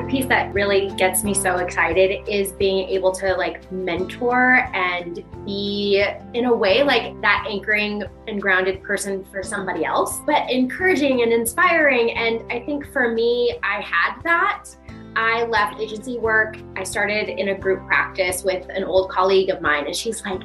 The 0.00 0.08
piece 0.08 0.26
that 0.26 0.52
really 0.54 0.90
gets 0.96 1.24
me 1.24 1.34
so 1.34 1.56
excited 1.56 2.26
is 2.28 2.52
being 2.52 2.88
able 2.88 3.12
to 3.12 3.34
like 3.34 3.70
mentor 3.70 4.68
and 4.74 5.24
be 5.44 6.04
in 6.34 6.46
a 6.46 6.54
way 6.54 6.82
like 6.82 7.20
that 7.20 7.46
anchoring 7.48 8.02
and 8.26 8.40
grounded 8.40 8.82
person 8.82 9.24
for 9.24 9.42
somebody 9.42 9.84
else 9.84 10.20
but 10.26 10.50
encouraging 10.50 11.22
and 11.22 11.32
inspiring. 11.32 12.12
And 12.12 12.50
i 12.50 12.60
think 12.60 12.90
for 12.92 13.12
me 13.12 13.58
i 13.62 13.80
had 13.80 14.20
that 14.22 14.64
I 15.16 15.44
left 15.44 15.80
agency 15.80 16.18
work. 16.18 16.56
I 16.76 16.84
started 16.84 17.28
in 17.28 17.48
a 17.48 17.54
group 17.54 17.86
practice 17.86 18.44
with 18.44 18.66
an 18.70 18.84
old 18.84 19.10
colleague 19.10 19.50
of 19.50 19.60
mine, 19.60 19.86
and 19.86 19.94
she's 19.94 20.24
like, 20.24 20.40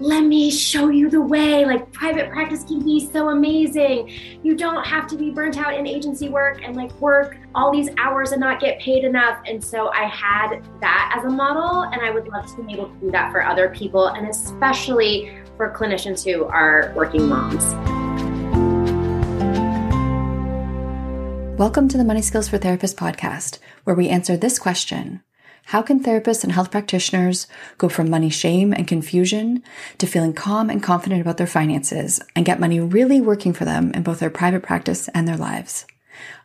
Let 0.00 0.24
me 0.24 0.50
show 0.50 0.88
you 0.88 1.08
the 1.08 1.20
way. 1.20 1.64
Like, 1.64 1.92
private 1.92 2.30
practice 2.30 2.64
can 2.64 2.84
be 2.84 3.08
so 3.10 3.30
amazing. 3.30 4.10
You 4.42 4.56
don't 4.56 4.84
have 4.86 5.06
to 5.08 5.16
be 5.16 5.30
burnt 5.30 5.58
out 5.58 5.74
in 5.74 5.86
agency 5.86 6.28
work 6.28 6.60
and 6.62 6.76
like 6.76 6.92
work 7.00 7.38
all 7.54 7.72
these 7.72 7.88
hours 7.98 8.32
and 8.32 8.40
not 8.40 8.60
get 8.60 8.78
paid 8.80 9.04
enough. 9.04 9.40
And 9.46 9.62
so 9.62 9.88
I 9.88 10.04
had 10.04 10.62
that 10.80 11.14
as 11.16 11.24
a 11.24 11.30
model, 11.30 11.82
and 11.82 12.02
I 12.02 12.10
would 12.10 12.28
love 12.28 12.46
to 12.56 12.62
be 12.62 12.72
able 12.72 12.88
to 12.88 12.96
do 13.00 13.10
that 13.10 13.32
for 13.32 13.44
other 13.44 13.68
people, 13.70 14.08
and 14.08 14.28
especially 14.28 15.38
for 15.56 15.72
clinicians 15.72 16.24
who 16.24 16.44
are 16.44 16.92
working 16.94 17.28
moms. 17.28 17.95
Welcome 21.56 21.88
to 21.88 21.96
the 21.96 22.04
Money 22.04 22.20
Skills 22.20 22.48
for 22.48 22.58
Therapists 22.58 22.94
podcast, 22.94 23.60
where 23.84 23.96
we 23.96 24.10
answer 24.10 24.36
this 24.36 24.58
question 24.58 25.22
How 25.64 25.80
can 25.80 26.02
therapists 26.02 26.44
and 26.44 26.52
health 26.52 26.70
practitioners 26.70 27.46
go 27.78 27.88
from 27.88 28.10
money 28.10 28.28
shame 28.28 28.74
and 28.74 28.86
confusion 28.86 29.62
to 29.96 30.06
feeling 30.06 30.34
calm 30.34 30.68
and 30.68 30.82
confident 30.82 31.22
about 31.22 31.38
their 31.38 31.46
finances 31.46 32.20
and 32.36 32.44
get 32.44 32.60
money 32.60 32.78
really 32.78 33.22
working 33.22 33.54
for 33.54 33.64
them 33.64 33.90
in 33.92 34.02
both 34.02 34.18
their 34.18 34.28
private 34.28 34.62
practice 34.62 35.08
and 35.14 35.26
their 35.26 35.38
lives? 35.38 35.86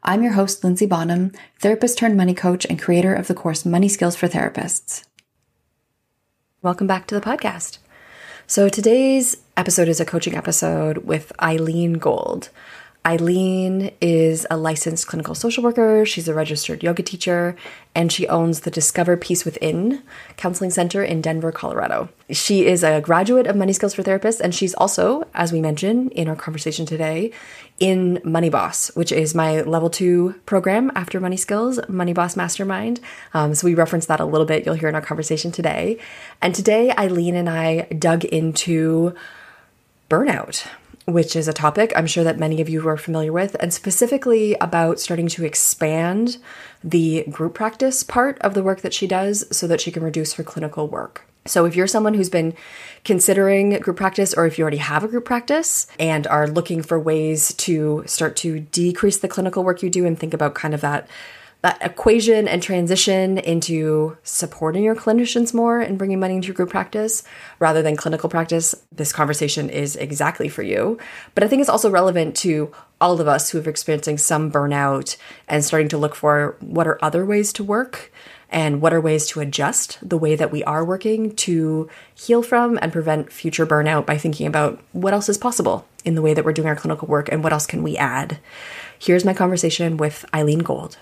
I'm 0.01 0.23
your 0.23 0.31
host, 0.31 0.61
Linzy 0.61 0.87
Bonham, 0.87 1.33
therapist 1.59 1.97
turned 1.97 2.15
money 2.15 2.33
coach 2.33 2.65
and 2.69 2.81
creator 2.81 3.13
of 3.13 3.27
the 3.27 3.33
course 3.33 3.65
Money 3.65 3.89
Skills 3.89 4.15
for 4.15 4.29
Therapists. 4.29 5.03
Welcome 6.61 6.87
back 6.87 7.05
to 7.07 7.15
the 7.15 7.21
podcast. 7.21 7.79
So 8.47 8.69
today's 8.69 9.35
episode 9.57 9.89
is 9.89 9.99
a 9.99 10.05
coaching 10.05 10.37
episode 10.37 10.99
with 10.99 11.33
Ilene 11.37 11.99
Gold. 11.99 12.47
Ilene 13.03 13.93
is 13.99 14.45
a 14.51 14.57
licensed 14.57 15.07
clinical 15.07 15.33
social 15.33 15.63
worker. 15.63 16.05
She's 16.05 16.27
a 16.27 16.35
registered 16.35 16.83
yoga 16.83 17.01
teacher, 17.01 17.55
and 17.95 18.11
she 18.11 18.27
owns 18.27 18.59
the 18.59 18.69
Discover 18.69 19.17
Peace 19.17 19.43
Within 19.43 20.03
Counseling 20.37 20.69
Center 20.69 21.03
in 21.03 21.19
Denver, 21.19 21.51
Colorado. 21.51 22.09
She 22.29 22.67
is 22.67 22.83
a 22.83 23.01
graduate 23.01 23.47
of 23.47 23.55
Money 23.55 23.73
Skills 23.73 23.95
for 23.95 24.03
Therapists, 24.03 24.39
and 24.39 24.53
she's 24.53 24.75
also, 24.75 25.27
as 25.33 25.51
we 25.51 25.61
mentioned 25.61 26.11
in 26.11 26.27
our 26.27 26.35
conversation 26.35 26.85
today, 26.85 27.31
in 27.79 28.21
Money 28.23 28.49
Boss, 28.49 28.95
which 28.95 29.11
is 29.11 29.33
my 29.33 29.61
level 29.61 29.89
two 29.89 30.35
program 30.45 30.91
after 30.95 31.19
Money 31.19 31.37
Skills, 31.37 31.79
Money 31.89 32.13
Boss 32.13 32.35
Mastermind. 32.35 32.99
Um, 33.33 33.55
so 33.55 33.65
we 33.65 33.73
referenced 33.73 34.09
that 34.09 34.19
a 34.19 34.25
little 34.25 34.45
bit. 34.45 34.63
You'll 34.63 34.75
hear 34.75 34.89
in 34.89 34.95
our 34.95 35.01
conversation 35.01 35.51
today. 35.51 35.97
And 36.39 36.53
today, 36.53 36.93
Ilene 36.95 37.33
and 37.33 37.49
I 37.49 37.87
dug 37.97 38.25
into 38.25 39.15
burnout 40.07 40.67
which 41.05 41.35
is 41.35 41.47
a 41.47 41.53
topic 41.53 41.91
I'm 41.95 42.07
sure 42.07 42.23
that 42.23 42.37
many 42.37 42.61
of 42.61 42.69
you 42.69 42.87
are 42.87 42.97
familiar 42.97 43.33
with, 43.33 43.55
and 43.59 43.73
specifically 43.73 44.55
about 44.55 44.99
starting 44.99 45.27
to 45.29 45.45
expand 45.45 46.37
the 46.83 47.25
group 47.29 47.53
practice 47.53 48.03
part 48.03 48.39
of 48.39 48.53
the 48.53 48.63
work 48.63 48.81
that 48.81 48.93
she 48.93 49.07
does 49.07 49.45
so 49.55 49.67
that 49.67 49.81
she 49.81 49.91
can 49.91 50.03
reduce 50.03 50.33
her 50.33 50.43
clinical 50.43 50.87
work. 50.87 51.25
So, 51.45 51.65
if 51.65 51.75
you're 51.75 51.87
someone 51.87 52.13
who's 52.13 52.29
been 52.29 52.53
considering 53.03 53.71
group 53.79 53.97
practice, 53.97 54.33
or 54.33 54.45
if 54.45 54.59
you 54.59 54.61
already 54.61 54.77
have 54.77 55.03
a 55.03 55.07
group 55.07 55.25
practice 55.25 55.87
and 55.99 56.27
are 56.27 56.47
looking 56.47 56.83
for 56.83 56.99
ways 56.99 57.53
to 57.55 58.03
start 58.05 58.35
to 58.37 58.59
decrease 58.59 59.17
the 59.17 59.27
clinical 59.27 59.63
work 59.63 59.81
you 59.81 59.89
do 59.89 60.05
and 60.05 60.19
think 60.19 60.35
about 60.35 60.53
kind 60.53 60.75
of 60.75 60.81
that 60.81 61.07
that 61.61 61.77
equation 61.81 62.47
and 62.47 62.61
transition 62.61 63.37
into 63.37 64.17
supporting 64.23 64.83
your 64.83 64.95
clinicians 64.95 65.53
more 65.53 65.79
and 65.79 65.97
bringing 65.97 66.19
money 66.19 66.35
into 66.35 66.47
your 66.47 66.55
group 66.55 66.69
practice 66.69 67.23
rather 67.59 67.81
than 67.83 67.95
clinical 67.95 68.29
practice, 68.29 68.73
this 68.91 69.13
conversation 69.13 69.69
is 69.69 69.95
exactly 69.95 70.49
for 70.49 70.63
you. 70.63 70.97
But 71.35 71.43
I 71.43 71.47
think 71.47 71.59
it's 71.59 71.69
also 71.69 71.89
relevant 71.89 72.35
to 72.37 72.71
all 72.99 73.21
of 73.21 73.27
us 73.27 73.49
who 73.49 73.59
are 73.59 73.69
experiencing 73.69 74.17
some 74.17 74.51
burnout 74.51 75.17
and 75.47 75.63
starting 75.63 75.89
to 75.89 75.97
look 75.97 76.15
for 76.15 76.55
what 76.61 76.87
are 76.87 77.03
other 77.03 77.25
ways 77.25 77.53
to 77.53 77.63
work 77.63 78.11
and 78.49 78.81
what 78.81 78.93
are 78.93 78.99
ways 78.99 79.27
to 79.27 79.39
adjust 79.39 79.97
the 80.07 80.17
way 80.17 80.35
that 80.35 80.51
we 80.51 80.63
are 80.65 80.83
working 80.83 81.33
to 81.35 81.89
heal 82.13 82.43
from 82.43 82.77
and 82.81 82.91
prevent 82.91 83.31
future 83.31 83.65
burnout 83.65 84.05
by 84.05 84.17
thinking 84.17 84.45
about 84.45 84.79
what 84.91 85.13
else 85.13 85.29
is 85.29 85.37
possible 85.37 85.87
in 86.03 86.15
the 86.15 86.21
way 86.21 86.33
that 86.33 86.43
we're 86.43 86.51
doing 86.51 86.67
our 86.67 86.75
clinical 86.75 87.07
work 87.07 87.29
and 87.31 87.43
what 87.43 87.53
else 87.53 87.65
can 87.65 87.81
we 87.81 87.95
add. 87.97 88.39
Here's 88.99 89.23
my 89.23 89.33
conversation 89.33 89.97
with 89.97 90.25
Ilene 90.33 90.63
Gold. 90.63 90.97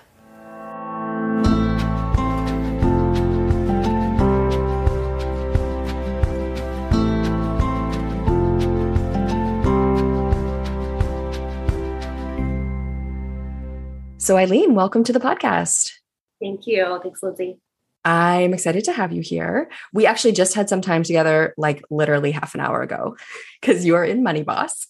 So, 14.30 14.36
Ilene, 14.36 14.74
welcome 14.74 15.02
to 15.02 15.12
the 15.12 15.18
podcast. 15.18 15.90
Thank 16.40 16.64
you. 16.68 17.00
Thanks, 17.02 17.20
Linzy. 17.20 17.58
I'm 18.04 18.54
excited 18.54 18.84
to 18.84 18.92
have 18.92 19.10
you 19.10 19.22
here. 19.22 19.68
We 19.92 20.06
actually 20.06 20.30
just 20.30 20.54
had 20.54 20.68
some 20.68 20.80
time 20.80 21.02
together, 21.02 21.52
like 21.56 21.82
literally 21.90 22.30
half 22.30 22.54
an 22.54 22.60
hour 22.60 22.80
ago, 22.80 23.16
because 23.60 23.84
you 23.84 23.96
are 23.96 24.04
in 24.04 24.22
Money 24.22 24.44
Boss, 24.44 24.86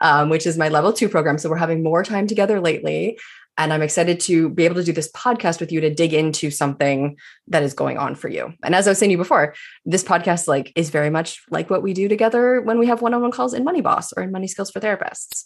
um, 0.00 0.30
which 0.30 0.46
is 0.46 0.56
my 0.56 0.70
level 0.70 0.94
two 0.94 1.10
program. 1.10 1.36
So 1.36 1.50
we're 1.50 1.56
having 1.56 1.82
more 1.82 2.02
time 2.02 2.26
together 2.26 2.62
lately. 2.62 3.18
And 3.58 3.74
I'm 3.74 3.82
excited 3.82 4.20
to 4.20 4.48
be 4.48 4.64
able 4.64 4.76
to 4.76 4.84
do 4.84 4.92
this 4.92 5.12
podcast 5.12 5.60
with 5.60 5.70
you 5.70 5.82
to 5.82 5.92
dig 5.92 6.14
into 6.14 6.50
something 6.50 7.18
that 7.48 7.62
is 7.62 7.74
going 7.74 7.98
on 7.98 8.14
for 8.14 8.28
you. 8.28 8.54
And 8.64 8.74
as 8.74 8.88
I 8.88 8.92
was 8.92 8.98
saying 8.98 9.10
to 9.10 9.12
you 9.12 9.18
before, 9.18 9.54
this 9.84 10.02
podcast 10.02 10.48
like 10.48 10.72
is 10.76 10.88
very 10.88 11.10
much 11.10 11.42
like 11.50 11.68
what 11.68 11.82
we 11.82 11.92
do 11.92 12.08
together 12.08 12.62
when 12.62 12.78
we 12.78 12.86
have 12.86 13.02
one-on-one 13.02 13.32
calls 13.32 13.52
in 13.52 13.64
Money 13.64 13.82
Boss 13.82 14.14
or 14.14 14.22
in 14.22 14.32
Money 14.32 14.46
Skills 14.46 14.70
for 14.70 14.80
Therapists. 14.80 15.44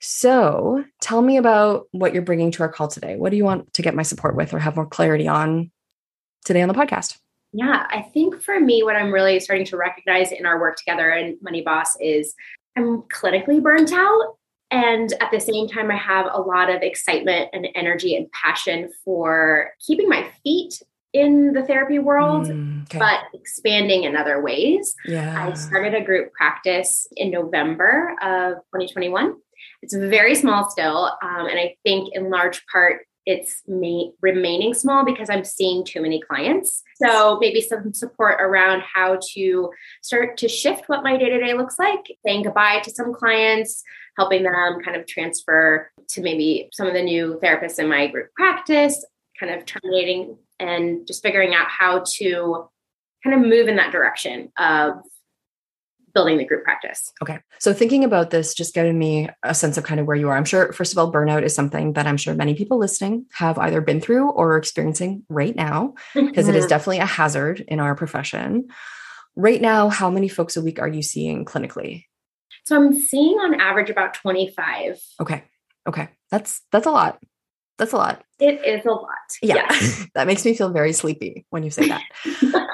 So 0.00 0.84
tell 1.00 1.22
me 1.22 1.36
about 1.36 1.86
what 1.92 2.12
you're 2.12 2.22
bringing 2.22 2.50
to 2.52 2.62
our 2.62 2.68
call 2.68 2.88
today. 2.88 3.16
What 3.16 3.30
do 3.30 3.36
you 3.36 3.44
want 3.44 3.72
to 3.74 3.82
get 3.82 3.94
my 3.94 4.02
support 4.02 4.36
with 4.36 4.54
or 4.54 4.58
have 4.58 4.76
more 4.76 4.86
clarity 4.86 5.26
on 5.28 5.70
today 6.44 6.62
on 6.62 6.68
the 6.68 6.74
podcast? 6.74 7.18
Yeah, 7.52 7.86
I 7.90 8.02
think 8.02 8.40
for 8.42 8.60
me, 8.60 8.82
what 8.82 8.94
I'm 8.96 9.10
really 9.10 9.40
starting 9.40 9.64
to 9.66 9.76
recognize 9.76 10.32
in 10.32 10.46
our 10.46 10.60
work 10.60 10.76
together 10.76 11.10
and 11.10 11.36
Money 11.42 11.62
Boss 11.62 11.96
is 12.00 12.34
I'm 12.76 13.02
clinically 13.02 13.62
burnt 13.62 13.92
out. 13.92 14.36
And 14.70 15.10
at 15.20 15.30
the 15.30 15.40
same 15.40 15.66
time, 15.66 15.90
I 15.90 15.96
have 15.96 16.26
a 16.30 16.40
lot 16.42 16.68
of 16.68 16.82
excitement 16.82 17.48
and 17.54 17.66
energy 17.74 18.14
and 18.14 18.30
passion 18.32 18.90
for 19.02 19.70
keeping 19.84 20.08
my 20.10 20.28
feet 20.44 20.82
in 21.14 21.54
the 21.54 21.62
therapy 21.64 21.98
world, 21.98 22.48
Mm, 22.48 22.82
okay. 22.82 22.98
but 22.98 23.20
expanding 23.32 24.04
in 24.04 24.14
other 24.14 24.42
ways. 24.42 24.94
yeah. 25.06 25.48
I 25.48 25.54
started 25.54 25.94
a 25.94 26.04
group 26.04 26.32
practice 26.34 27.08
in 27.16 27.30
November 27.30 28.14
of 28.20 28.56
2021. 28.74 29.34
It's 29.82 29.94
very 29.94 30.34
small 30.34 30.70
still. 30.70 31.12
Um, 31.22 31.46
and 31.46 31.58
I 31.58 31.76
think 31.84 32.14
in 32.14 32.30
large 32.30 32.64
part, 32.66 33.02
it's 33.28 33.62
me 33.68 34.14
remaining 34.22 34.72
small 34.72 35.04
because 35.04 35.28
I'm 35.28 35.44
seeing 35.44 35.84
too 35.84 36.00
many 36.00 36.18
clients. 36.18 36.82
So 36.96 37.36
maybe 37.38 37.60
some 37.60 37.92
support 37.92 38.40
around 38.40 38.82
how 38.94 39.18
to 39.34 39.70
start 40.02 40.38
to 40.38 40.48
shift 40.48 40.88
what 40.88 41.02
my 41.02 41.18
day 41.18 41.28
to 41.28 41.38
day 41.38 41.52
looks 41.52 41.78
like, 41.78 42.06
saying 42.24 42.44
goodbye 42.44 42.80
to 42.84 42.90
some 42.90 43.12
clients, 43.12 43.82
helping 44.16 44.44
them 44.44 44.80
kind 44.82 44.96
of 44.96 45.06
transfer 45.06 45.90
to 46.08 46.22
maybe 46.22 46.70
some 46.72 46.86
of 46.86 46.94
the 46.94 47.02
new 47.02 47.38
therapists 47.42 47.78
in 47.78 47.86
my 47.86 48.06
group 48.06 48.32
practice, 48.34 49.04
kind 49.38 49.52
of 49.52 49.66
terminating 49.66 50.38
and 50.58 51.06
just 51.06 51.22
figuring 51.22 51.54
out 51.54 51.68
how 51.68 52.02
to 52.16 52.66
kind 53.22 53.36
of 53.36 53.46
move 53.46 53.68
in 53.68 53.76
that 53.76 53.92
direction 53.92 54.50
of 54.58 54.94
building 56.18 56.38
the 56.38 56.44
group 56.44 56.64
practice. 56.64 57.12
Okay. 57.22 57.38
So 57.60 57.72
thinking 57.72 58.02
about 58.02 58.30
this, 58.30 58.54
just 58.54 58.74
giving 58.74 58.98
me 58.98 59.28
a 59.44 59.54
sense 59.54 59.76
of 59.76 59.84
kind 59.84 60.00
of 60.00 60.06
where 60.06 60.16
you 60.16 60.28
are. 60.28 60.36
I'm 60.36 60.44
sure, 60.44 60.72
first 60.72 60.92
of 60.92 60.98
all, 60.98 61.12
burnout 61.12 61.44
is 61.44 61.54
something 61.54 61.92
that 61.92 62.08
I'm 62.08 62.16
sure 62.16 62.34
many 62.34 62.54
people 62.54 62.76
listening 62.76 63.26
have 63.32 63.56
either 63.56 63.80
been 63.80 64.00
through 64.00 64.30
or 64.30 64.54
are 64.54 64.56
experiencing 64.56 65.22
right 65.28 65.54
now, 65.54 65.94
because 66.14 66.48
it 66.48 66.56
is 66.56 66.64
mm-hmm. 66.64 66.70
definitely 66.70 66.98
a 66.98 67.06
hazard 67.06 67.60
in 67.68 67.78
our 67.78 67.94
profession. 67.94 68.66
Right 69.36 69.60
now, 69.60 69.88
how 69.88 70.10
many 70.10 70.28
folks 70.28 70.56
a 70.56 70.60
week 70.60 70.80
are 70.80 70.88
you 70.88 71.02
seeing 71.02 71.44
clinically? 71.44 72.06
So 72.64 72.74
I'm 72.74 72.92
seeing 72.92 73.38
on 73.38 73.60
average 73.60 73.90
about 73.90 74.14
25. 74.14 75.00
Okay. 75.20 75.44
Okay. 75.88 76.08
That's 76.32 76.62
that's 76.72 76.86
a 76.86 76.90
lot. 76.90 77.22
That's 77.78 77.92
a 77.92 77.96
lot. 77.96 78.22
It 78.40 78.60
is 78.66 78.84
a 78.84 78.90
lot. 78.90 79.08
Yeah. 79.40 79.68
that 80.14 80.26
makes 80.26 80.44
me 80.44 80.54
feel 80.54 80.70
very 80.70 80.92
sleepy 80.92 81.46
when 81.50 81.62
you 81.62 81.70
say 81.70 81.88
that. 81.88 82.02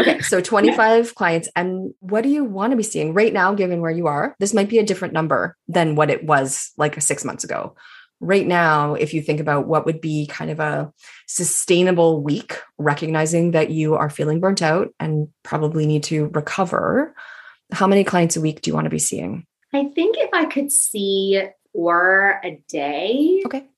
Okay, 0.00 0.20
so 0.20 0.40
25 0.40 1.14
clients. 1.14 1.48
And 1.56 1.94
what 2.00 2.22
do 2.22 2.28
you 2.28 2.44
want 2.44 2.72
to 2.72 2.76
be 2.76 2.82
seeing 2.82 3.14
right 3.14 3.32
now, 3.32 3.54
given 3.54 3.80
where 3.80 3.90
you 3.90 4.06
are? 4.06 4.34
This 4.38 4.54
might 4.54 4.68
be 4.68 4.78
a 4.78 4.84
different 4.84 5.14
number 5.14 5.56
than 5.68 5.94
what 5.94 6.10
it 6.10 6.24
was 6.24 6.72
like 6.76 7.00
six 7.00 7.24
months 7.24 7.44
ago. 7.44 7.76
Right 8.20 8.46
now, 8.46 8.94
if 8.94 9.12
you 9.12 9.20
think 9.20 9.40
about 9.40 9.66
what 9.66 9.84
would 9.84 10.00
be 10.00 10.26
kind 10.26 10.50
of 10.50 10.58
a 10.58 10.90
sustainable 11.26 12.22
week, 12.22 12.58
recognizing 12.78 13.50
that 13.50 13.70
you 13.70 13.94
are 13.94 14.08
feeling 14.08 14.40
burnt 14.40 14.62
out 14.62 14.88
and 14.98 15.28
probably 15.42 15.86
need 15.86 16.02
to 16.04 16.28
recover, 16.28 17.14
how 17.72 17.86
many 17.86 18.04
clients 18.04 18.36
a 18.36 18.40
week 18.40 18.62
do 18.62 18.70
you 18.70 18.74
want 18.74 18.86
to 18.86 18.90
be 18.90 18.98
seeing? 18.98 19.46
I 19.74 19.84
think 19.94 20.16
if 20.18 20.30
I 20.32 20.46
could 20.46 20.72
see 20.72 21.42
four 21.72 22.40
a 22.42 22.62
day, 22.68 23.42
Okay. 23.44 23.68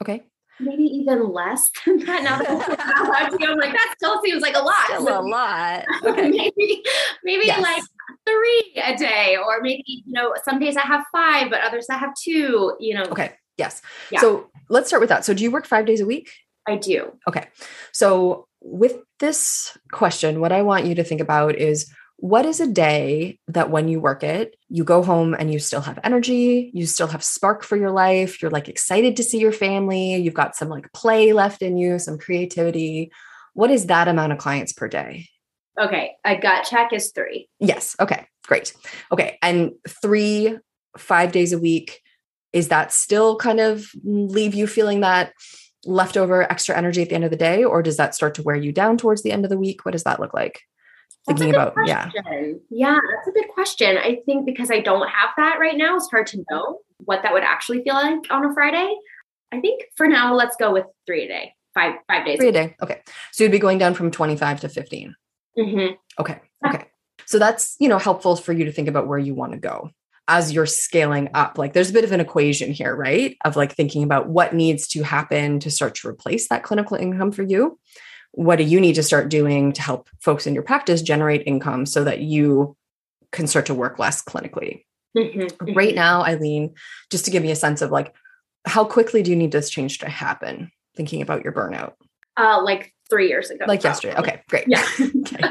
Okay. 0.00 0.22
Maybe 0.60 0.82
even 0.84 1.32
less 1.32 1.70
than 1.84 1.98
that. 2.04 2.22
Now 2.22 2.38
that 2.38 2.68
I'm 2.70 3.30
thinking 3.30 3.46
to 3.46 3.52
I'm 3.52 3.58
like, 3.58 3.72
that 3.72 3.94
still 3.96 4.20
seems 4.22 4.42
like 4.42 4.56
a 4.56 4.60
lot. 4.60 4.74
Still 4.86 5.20
a 5.20 5.22
lot. 5.22 5.84
Okay. 6.04 6.28
maybe 6.30 6.82
maybe 7.24 7.46
Yes. 7.46 7.60
like 7.62 7.82
three 8.26 8.72
a 8.82 8.96
day, 8.96 9.36
or 9.36 9.60
maybe 9.60 9.84
you 9.86 10.02
know 10.12 10.34
some 10.44 10.58
days 10.58 10.76
I 10.76 10.82
have 10.82 11.04
five, 11.12 11.50
but 11.50 11.60
others 11.60 11.86
I 11.90 11.96
have 11.98 12.14
two. 12.14 12.74
You 12.80 12.94
know, 12.94 13.02
Okay. 13.04 13.32
Yes. 13.56 13.82
Yeah. 14.10 14.20
So 14.20 14.50
let's 14.68 14.88
start 14.88 15.00
with 15.00 15.08
that. 15.08 15.24
So 15.24 15.34
do 15.34 15.42
you 15.42 15.50
work 15.50 15.66
five 15.66 15.84
days 15.86 16.00
a 16.00 16.06
week? 16.06 16.30
I 16.66 16.76
do. 16.76 17.12
Okay. 17.26 17.46
So, 17.92 18.46
with 18.60 18.98
this 19.20 19.76
question, 19.90 20.38
what 20.40 20.52
I 20.52 20.60
want 20.62 20.84
you 20.84 20.94
to 20.96 21.02
think 21.02 21.20
about 21.22 21.54
is 21.56 21.90
what 22.20 22.44
is 22.44 22.58
a 22.58 22.66
day 22.66 23.38
that 23.46 23.70
when 23.70 23.86
you 23.86 24.00
work 24.00 24.24
it, 24.24 24.56
you 24.68 24.82
go 24.82 25.04
home 25.04 25.36
and 25.38 25.52
you 25.52 25.60
still 25.60 25.80
have 25.80 26.00
energy, 26.02 26.70
you 26.74 26.84
still 26.84 27.06
have 27.06 27.22
spark 27.22 27.62
for 27.62 27.76
your 27.76 27.92
life, 27.92 28.42
you're 28.42 28.50
like 28.50 28.68
excited 28.68 29.16
to 29.16 29.22
see 29.22 29.38
your 29.38 29.52
family, 29.52 30.16
you've 30.16 30.34
got 30.34 30.56
some 30.56 30.68
like 30.68 30.92
play 30.92 31.32
left 31.32 31.62
in 31.62 31.76
you, 31.76 32.00
some 32.00 32.18
creativity. 32.18 33.12
What 33.54 33.70
is 33.70 33.86
that 33.86 34.08
amount 34.08 34.32
of 34.32 34.38
clients 34.38 34.72
per 34.72 34.88
day? 34.88 35.28
Okay, 35.80 36.16
a 36.24 36.36
gut 36.36 36.66
check 36.68 36.92
is 36.92 37.12
three. 37.12 37.48
Yes. 37.60 37.94
Okay. 38.00 38.26
Great. 38.48 38.74
Okay. 39.12 39.38
And 39.40 39.72
three, 39.88 40.58
five 40.96 41.30
days 41.30 41.52
a 41.52 41.58
week, 41.58 42.00
is 42.52 42.66
that 42.68 42.92
still 42.92 43.36
kind 43.36 43.60
of 43.60 43.86
leave 44.02 44.54
you 44.54 44.66
feeling 44.66 45.00
that 45.00 45.34
leftover 45.84 46.50
extra 46.50 46.76
energy 46.76 47.02
at 47.02 47.10
the 47.10 47.14
end 47.14 47.24
of 47.24 47.30
the 47.30 47.36
day? 47.36 47.62
Or 47.62 47.80
does 47.80 47.96
that 47.98 48.16
start 48.16 48.34
to 48.34 48.42
wear 48.42 48.56
you 48.56 48.72
down 48.72 48.96
towards 48.96 49.22
the 49.22 49.30
end 49.30 49.44
of 49.44 49.50
the 49.50 49.58
week? 49.58 49.84
What 49.84 49.92
does 49.92 50.02
that 50.02 50.18
look 50.18 50.34
like? 50.34 50.62
That's 51.28 51.40
a 51.40 51.44
Thinking 51.44 51.60
good 51.60 51.68
about, 51.68 51.86
yeah. 51.86 52.10
question. 52.10 52.60
Yeah, 52.70 52.98
that's 53.14 53.28
a 53.28 53.32
good 53.32 53.48
question. 53.52 53.98
I 53.98 54.20
think 54.26 54.46
because 54.46 54.70
I 54.70 54.80
don't 54.80 55.08
have 55.08 55.30
that 55.36 55.58
right 55.60 55.76
now, 55.76 55.96
it's 55.96 56.10
hard 56.10 56.26
to 56.28 56.44
know 56.50 56.80
what 57.04 57.22
that 57.22 57.32
would 57.32 57.42
actually 57.42 57.82
feel 57.82 57.94
like 57.94 58.18
on 58.30 58.44
a 58.44 58.54
Friday. 58.54 58.94
I 59.52 59.60
think 59.60 59.82
for 59.96 60.08
now, 60.08 60.34
let's 60.34 60.56
go 60.56 60.72
with 60.72 60.86
three 61.06 61.24
a 61.24 61.28
day, 61.28 61.54
five 61.74 61.94
five 62.08 62.26
days. 62.26 62.38
Three 62.38 62.48
a 62.48 62.52
day. 62.52 62.76
Okay. 62.82 63.02
So 63.32 63.44
you'd 63.44 63.52
be 63.52 63.58
going 63.58 63.78
down 63.78 63.94
from 63.94 64.10
25 64.10 64.60
to 64.60 64.68
15. 64.68 65.14
Mhm. 65.58 65.96
Okay. 66.18 66.40
Okay. 66.66 66.84
So 67.26 67.38
that's, 67.38 67.76
you 67.78 67.88
know, 67.88 67.98
helpful 67.98 68.36
for 68.36 68.52
you 68.52 68.64
to 68.64 68.72
think 68.72 68.88
about 68.88 69.06
where 69.06 69.18
you 69.18 69.34
want 69.34 69.52
to 69.52 69.58
go 69.58 69.90
as 70.28 70.52
you're 70.52 70.66
scaling 70.66 71.30
up. 71.34 71.58
Like 71.58 71.72
there's 71.72 71.90
a 71.90 71.92
bit 71.92 72.04
of 72.04 72.12
an 72.12 72.20
equation 72.20 72.72
here, 72.72 72.94
right? 72.94 73.36
Of 73.44 73.56
like 73.56 73.74
thinking 73.74 74.02
about 74.02 74.28
what 74.28 74.54
needs 74.54 74.88
to 74.88 75.02
happen 75.02 75.58
to 75.60 75.70
start 75.70 75.94
to 75.96 76.08
replace 76.08 76.48
that 76.48 76.62
clinical 76.62 76.96
income 76.96 77.32
for 77.32 77.42
you. 77.42 77.78
What 78.38 78.56
do 78.56 78.62
you 78.62 78.78
need 78.78 78.94
to 78.94 79.02
start 79.02 79.30
doing 79.30 79.72
to 79.72 79.82
help 79.82 80.08
folks 80.20 80.46
in 80.46 80.54
your 80.54 80.62
practice 80.62 81.02
generate 81.02 81.42
income 81.44 81.84
so 81.86 82.04
that 82.04 82.20
you 82.20 82.76
can 83.32 83.48
start 83.48 83.66
to 83.66 83.74
work 83.74 83.98
less 83.98 84.22
clinically? 84.22 84.84
Mhm. 85.16 85.74
Right 85.74 85.92
now, 85.92 86.22
Ilene, 86.22 86.72
just 87.10 87.24
to 87.24 87.32
give 87.32 87.42
me 87.42 87.50
a 87.50 87.56
sense 87.56 87.82
of 87.82 87.90
like, 87.90 88.14
how 88.64 88.84
quickly 88.84 89.24
do 89.24 89.32
you 89.32 89.36
need 89.36 89.50
this 89.50 89.68
change 89.68 89.98
to 89.98 90.08
happen? 90.08 90.70
Thinking 90.94 91.20
about 91.20 91.42
your 91.42 91.52
burnout, 91.52 91.94
Uh, 92.36 92.62
like 92.62 92.94
three 93.10 93.28
years 93.28 93.50
ago. 93.50 93.64
like 93.66 93.82
yesterday. 93.82 94.14
Okay, 94.16 94.42
great. 94.48 94.64
Yeah. 94.68 94.84
okay. 95.00 95.42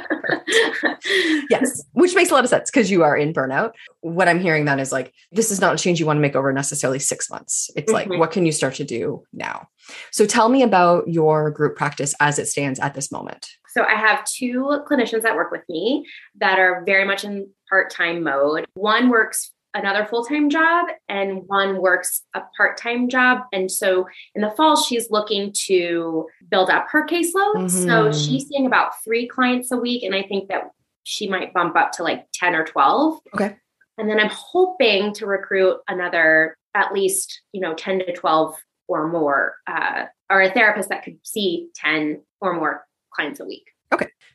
yes, 1.49 1.83
which 1.93 2.15
makes 2.15 2.29
a 2.31 2.33
lot 2.33 2.43
of 2.43 2.49
sense 2.49 2.69
because 2.69 2.91
you 2.91 3.03
are 3.03 3.15
in 3.17 3.33
burnout. 3.33 3.71
What 4.01 4.27
I'm 4.27 4.39
hearing 4.39 4.65
then 4.65 4.79
is 4.79 4.91
like, 4.91 5.13
this 5.31 5.51
is 5.51 5.59
not 5.61 5.73
a 5.73 5.77
change 5.77 5.99
you 5.99 6.05
want 6.05 6.17
to 6.17 6.21
make 6.21 6.35
over 6.35 6.51
necessarily 6.53 6.99
six 6.99 7.29
months. 7.29 7.69
It's 7.75 7.91
like, 7.91 8.07
Mhm. 8.07 8.19
what 8.19 8.31
can 8.31 8.45
you 8.45 8.51
start 8.51 8.75
to 8.75 8.83
do 8.83 9.23
now? 9.33 9.67
So 10.11 10.25
tell 10.25 10.49
me 10.49 10.61
about 10.63 11.07
your 11.07 11.49
group 11.51 11.75
practice 11.75 12.13
as 12.19 12.39
it 12.39 12.47
stands 12.47 12.79
at 12.79 12.93
this 12.93 13.11
moment. 13.11 13.47
So 13.69 13.83
I 13.83 13.95
have 13.95 14.23
two 14.25 14.81
clinicians 14.89 15.21
that 15.21 15.35
work 15.35 15.51
with 15.51 15.61
me 15.69 16.05
that 16.39 16.59
are 16.59 16.83
very 16.85 17.05
much 17.05 17.23
in 17.23 17.49
part-time 17.69 18.23
mode. 18.23 18.65
One 18.73 19.09
works 19.09 19.51
another 19.73 20.05
full-time 20.05 20.49
job 20.49 20.87
and 21.07 21.43
one 21.47 21.81
works 21.81 22.23
a 22.33 22.41
part-time 22.55 23.09
job. 23.09 23.41
And 23.51 23.71
so 23.71 24.07
in 24.33 24.41
the 24.41 24.51
fall, 24.51 24.75
she's 24.75 25.11
looking 25.11 25.51
to 25.65 26.27
build 26.49 26.69
up 26.69 26.87
her 26.89 27.05
caseload. 27.05 27.69
So 27.69 28.09
Mhm. 28.09 28.25
she's 28.25 28.47
seeing 28.47 28.65
about 28.65 29.01
three 29.03 29.27
clients 29.27 29.71
a 29.71 29.77
week. 29.77 30.03
And 30.03 30.15
I 30.15 30.23
think 30.23 30.49
that 30.49 30.71
she 31.03 31.27
might 31.27 31.53
bump 31.53 31.75
up 31.75 31.91
to 31.93 32.03
like 32.03 32.27
10 32.33 32.55
or 32.55 32.65
12. 32.65 33.19
Okay. 33.35 33.55
And 33.97 34.09
then 34.09 34.19
I'm 34.19 34.29
hoping 34.31 35.13
to 35.13 35.25
recruit 35.25 35.77
another 35.87 36.55
at 36.75 36.93
least, 36.93 37.41
you 37.51 37.61
know, 37.61 37.73
10 37.73 37.99
to 37.99 38.13
12 38.13 38.55
or 38.87 39.07
more, 39.07 39.55
uh, 39.67 40.05
or 40.29 40.41
a 40.41 40.51
therapist 40.51 40.89
that 40.89 41.03
could 41.03 41.17
see 41.23 41.69
10 41.75 42.21
or 42.41 42.53
more 42.53 42.85
clients 43.11 43.39
a 43.39 43.45
week. 43.45 43.67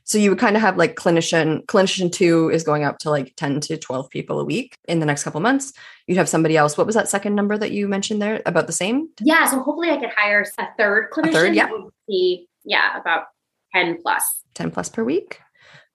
So 0.04 0.18
you 0.18 0.30
would 0.30 0.38
kind 0.38 0.56
of 0.56 0.62
have 0.62 0.76
like 0.76 0.96
clinician, 0.96 1.64
clinician 1.66 2.12
two 2.12 2.50
is 2.50 2.64
going 2.64 2.84
up 2.84 2.98
to 2.98 3.10
like 3.10 3.34
10 3.36 3.60
to 3.60 3.78
12 3.78 4.10
people 4.10 4.40
a 4.40 4.44
week 4.44 4.74
in 4.88 5.00
the 5.00 5.06
next 5.06 5.24
couple 5.24 5.38
of 5.38 5.42
months. 5.42 5.72
You'd 6.06 6.18
have 6.18 6.28
somebody 6.28 6.54
else. 6.54 6.76
What 6.76 6.86
was 6.86 6.94
that 6.96 7.08
second 7.08 7.34
number 7.34 7.56
that 7.56 7.72
you 7.72 7.88
mentioned 7.88 8.20
there? 8.20 8.42
About 8.44 8.66
the 8.66 8.74
same? 8.74 9.08
Yeah, 9.20 9.46
so 9.46 9.62
hopefully 9.62 9.90
I 9.90 9.96
could 9.96 10.10
hire 10.14 10.44
a 10.58 10.66
third 10.76 11.10
clinician. 11.12 11.32
third, 11.32 11.54
yeah. 11.54 11.70
be 12.06 12.46
yeah 12.64 13.00
about 13.00 13.28
ten 13.74 13.94
plus. 14.02 14.22
plus, 14.22 14.44
10 14.54 14.70
plus 14.70 14.88
per 14.90 15.02
week. 15.02 15.40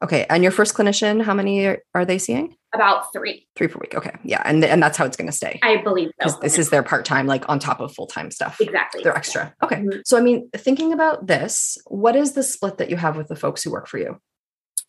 Okay. 0.03 0.25
And 0.29 0.41
your 0.41 0.51
first 0.51 0.73
clinician, 0.75 1.21
how 1.21 1.35
many 1.35 1.65
are, 1.65 1.79
are 1.93 2.05
they 2.05 2.17
seeing? 2.17 2.55
About 2.73 3.11
three, 3.13 3.47
Three 3.55 3.67
per 3.67 3.79
week. 3.79 3.95
Okay. 3.95 4.11
Yeah. 4.23 4.41
And, 4.45 4.63
and 4.63 4.81
that's 4.83 4.97
how 4.97 5.05
it's 5.05 5.17
going 5.17 5.27
to 5.29 5.35
stay. 5.35 5.59
I 5.63 5.77
believe 5.77 6.11
so. 6.27 6.37
This 6.41 6.57
is 6.57 6.69
their 6.69 6.83
part 6.83 7.05
time, 7.05 7.25
like 7.27 7.47
on 7.49 7.59
top 7.59 7.79
of 7.79 7.93
full 7.93 8.07
time 8.07 8.29
stuff. 8.31 8.59
exactly 8.59 9.03
They're 9.03 9.15
extra. 9.15 9.53
Okay. 9.63 9.77
Mhm. 9.77 10.01
So, 10.05 10.17
I 10.17 10.21
mean, 10.21 10.49
thinking 10.55 10.93
about 10.93 11.27
this, 11.27 11.77
what 11.87 12.15
is 12.15 12.33
the 12.33 12.43
split 12.43 12.77
that 12.77 12.89
you 12.89 12.97
have 12.97 13.17
with 13.17 13.27
the 13.29 13.35
folks 13.35 13.63
who 13.63 13.71
work 13.71 13.87
for 13.87 13.97
you? 13.97 14.19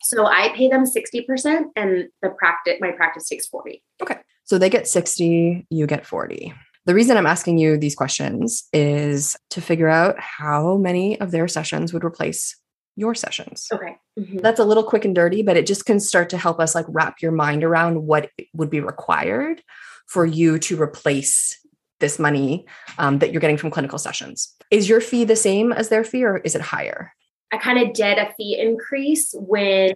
So 0.01 0.25
I 0.25 0.53
pay 0.55 0.69
them 0.69 0.85
sixty 0.85 1.23
percent, 1.23 1.67
and 1.75 2.07
the 2.21 2.29
practice 2.29 2.75
my 2.79 2.91
practice 2.91 3.27
takes 3.27 3.47
forty. 3.47 3.83
Okay. 4.01 4.17
So 4.45 4.57
they 4.57 4.69
get 4.69 4.87
60, 4.87 5.67
you 5.69 5.85
get 5.85 6.07
40. 6.07 6.53
The 6.87 6.95
reason 6.95 7.17
I'm 7.17 7.27
asking 7.27 7.59
you 7.59 7.77
these 7.77 7.93
questions 7.93 8.67
is 8.73 9.35
to 9.51 9.61
figure 9.61 9.89
out 9.89 10.15
how 10.19 10.77
many 10.77 11.19
of 11.19 11.29
their 11.29 11.47
sessions 11.47 11.93
would 11.93 12.03
replace 12.03 12.55
your 12.99 13.15
sessions. 13.15 13.67
Okay. 13.71 13.95
Mhm. 14.17 14.41
That's 14.41 14.59
a 14.59 14.65
little 14.65 14.83
quick 14.83 15.05
and 15.05 15.15
dirty, 15.15 15.41
but 15.41 15.57
it 15.57 15.65
just 15.65 15.85
can 15.85 15.99
start 15.99 16.29
to 16.29 16.37
help 16.37 16.59
us 16.59 16.75
like 16.75 16.85
wrap 16.89 17.21
your 17.21 17.31
mind 17.31 17.63
around 17.63 18.05
what 18.05 18.29
would 18.53 18.69
be 18.69 18.81
required 18.81 19.61
for 20.07 20.25
you 20.25 20.59
to 20.59 20.81
replace 20.81 21.57
this 21.99 22.19
money 22.19 22.65
um, 22.97 23.19
that 23.19 23.31
you're 23.31 23.41
getting 23.41 23.57
from 23.57 23.71
clinical 23.71 23.99
sessions. 23.99 24.53
Is 24.71 24.89
your 24.89 25.01
fee 25.01 25.23
the 25.23 25.35
same 25.35 25.71
as 25.71 25.89
their 25.89 26.03
fee 26.03 26.23
or 26.23 26.37
is 26.37 26.55
it 26.55 26.61
higher? 26.61 27.13
I 27.51 27.57
kind 27.57 27.79
of 27.79 27.93
did 27.93 28.17
a 28.17 28.31
fee 28.37 28.59
increase 28.59 29.33
when 29.33 29.93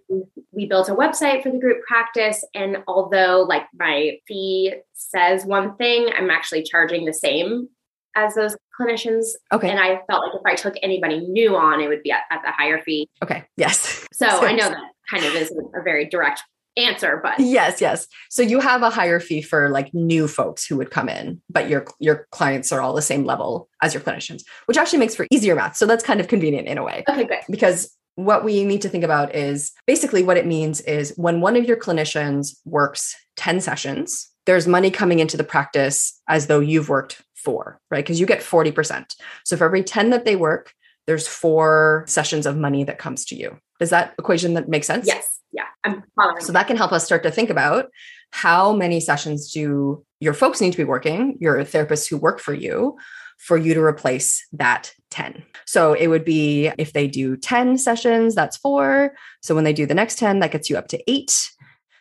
we 0.52 0.66
built 0.66 0.90
a 0.90 0.96
website 0.96 1.44
for 1.44 1.52
the 1.52 1.60
group 1.60 1.84
practice. 1.86 2.44
And 2.56 2.78
although 2.88 3.46
like 3.48 3.66
my 3.78 4.18
fee 4.28 4.74
says 4.94 5.46
one 5.46 5.76
thing, 5.76 6.10
I'm 6.18 6.32
actually 6.32 6.64
charging 6.64 7.06
the 7.06 7.14
same 7.14 7.70
as 8.16 8.36
those 8.36 8.56
clinicians. 8.80 9.26
Okay. 9.52 9.70
And 9.70 9.80
I 9.80 10.02
felt 10.10 10.24
like 10.26 10.34
if 10.36 10.42
I 10.46 10.56
took 10.56 10.76
anybody 10.82 11.20
new 11.20 11.56
on, 11.56 11.82
it 11.82 11.88
would 11.88 12.04
be 12.04 12.12
at, 12.12 12.22
at 12.32 12.42
the 12.44 12.52
higher 12.52 12.82
fee. 12.82 13.10
Okay. 13.24 13.46
Yes. 13.58 14.08
So 14.14 14.28
I 14.28 14.54
know 14.54 14.70
that 14.70 14.78
kind 15.10 15.26
of 15.26 15.34
is 15.34 15.52
a 15.52 15.82
very 15.82 16.06
direct 16.06 16.44
answer, 16.78 17.20
but 17.22 17.40
yes, 17.40 17.82
yes. 17.82 18.08
So 18.30 18.42
you 18.42 18.60
have 18.60 18.84
a 18.84 18.90
higher 18.90 19.20
fee 19.20 19.42
for 19.42 19.70
like 19.70 19.94
new 19.94 20.28
folks 20.28 20.66
who 20.66 20.78
would 20.78 20.92
come 20.92 21.10
in, 21.10 21.42
but 21.50 21.68
your 21.68 21.86
your 22.00 22.28
clients 22.32 22.72
are 22.72 22.80
all 22.80 22.94
the 22.94 23.02
same 23.02 23.26
level 23.26 23.70
as 23.82 23.94
your 23.94 24.02
clinicians, 24.02 24.44
which 24.68 24.78
actually 24.78 25.00
makes 25.00 25.16
for 25.16 25.28
easier 25.30 25.56
math. 25.56 25.76
So 25.76 25.86
that's 25.86 26.04
kind 26.04 26.22
of 26.22 26.28
convenient 26.28 26.68
in 26.68 26.78
a 26.78 26.84
way. 26.84 27.04
okay, 27.10 27.26
good. 27.26 27.40
Because 27.50 27.94
what 28.16 28.44
we 28.44 28.64
need 28.64 28.82
to 28.84 28.90
think 28.90 29.04
about 29.04 29.34
is 29.36 29.72
basically 29.88 30.24
what 30.24 30.38
it 30.38 30.46
means 30.46 30.82
is 30.82 31.14
when 31.18 31.42
one 31.42 31.56
of 31.56 31.66
your 31.66 31.78
clinicians 31.78 32.56
works 32.66 33.16
10 33.38 33.62
sessions, 33.62 34.30
there's 34.46 34.68
money 34.68 34.92
coming 34.92 35.20
into 35.20 35.38
the 35.38 35.44
practice 35.44 36.20
as 36.28 36.48
though 36.48 36.60
you've 36.60 36.90
worked 36.90 37.22
four, 37.36 37.80
right? 37.92 38.04
Because 38.04 38.20
you 38.20 38.26
get 38.26 38.42
40%. 38.42 39.16
So 39.46 39.58
for 39.58 39.66
every 39.66 39.84
10 39.84 40.10
that 40.12 40.26
they 40.26 40.36
work, 40.36 40.74
there's 41.08 41.28
four 41.28 42.06
sessions 42.08 42.46
of 42.46 42.58
money 42.58 42.84
that 42.86 42.98
comes 42.98 43.26
to 43.26 43.36
you. 43.36 43.58
Does 43.80 43.90
that 43.90 44.14
equation 44.18 44.54
that 44.54 44.70
make 44.70 44.84
sense? 44.84 45.06
Yes. 45.06 45.40
Yeah. 45.52 45.66
I'm 45.84 46.04
following. 46.16 46.42
So 46.42 46.54
that 46.54 46.68
can 46.68 46.78
help 46.78 46.94
us 46.94 47.06
start 47.06 47.24
to 47.24 47.32
think 47.32 47.50
about 47.50 47.90
how 48.32 48.74
many 48.74 49.00
sessions 49.00 49.52
do 49.52 50.04
your 50.20 50.34
folks 50.34 50.62
need 50.62 50.72
to 50.72 50.78
be 50.78 50.84
working, 50.84 51.38
your 51.40 51.58
therapists 51.64 52.10
who 52.10 52.18
work 52.18 52.40
for 52.40 52.54
you, 52.54 52.98
for 53.38 53.58
you 53.58 53.74
to 53.74 53.82
replace 53.82 54.46
that 54.54 54.94
10. 55.12 55.44
So 55.66 55.94
it 55.94 56.08
would 56.08 56.24
be 56.24 56.72
if 56.78 56.94
they 56.94 57.08
do 57.08 57.36
10 57.36 57.78
sessions, 57.78 58.34
that's 58.34 58.58
four. 58.58 59.14
So 59.42 59.54
when 59.54 59.66
they 59.66 59.74
do 59.74 59.86
the 59.86 59.94
next 59.94 60.18
10, 60.18 60.40
that 60.40 60.52
gets 60.52 60.70
you 60.70 60.78
up 60.78 60.88
to 60.90 61.12
eight. 61.12 61.52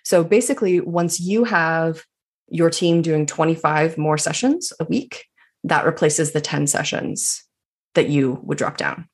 So 0.05 0.25
basically, 0.25 0.81
once 0.81 1.21
you 1.21 1.45
have 1.45 2.05
your 2.53 2.71
team 2.71 3.03
doing 3.03 3.27
25 3.27 3.97
more 3.99 4.19
sessions 4.19 4.73
a 4.79 4.85
week, 4.85 5.27
that 5.65 5.85
replaces 5.87 6.33
the 6.33 6.41
10 6.41 6.67
sessions 6.67 7.45
that 7.95 8.09
you 8.09 8.39
would 8.43 8.59
drop 8.59 8.77
down. 8.77 9.09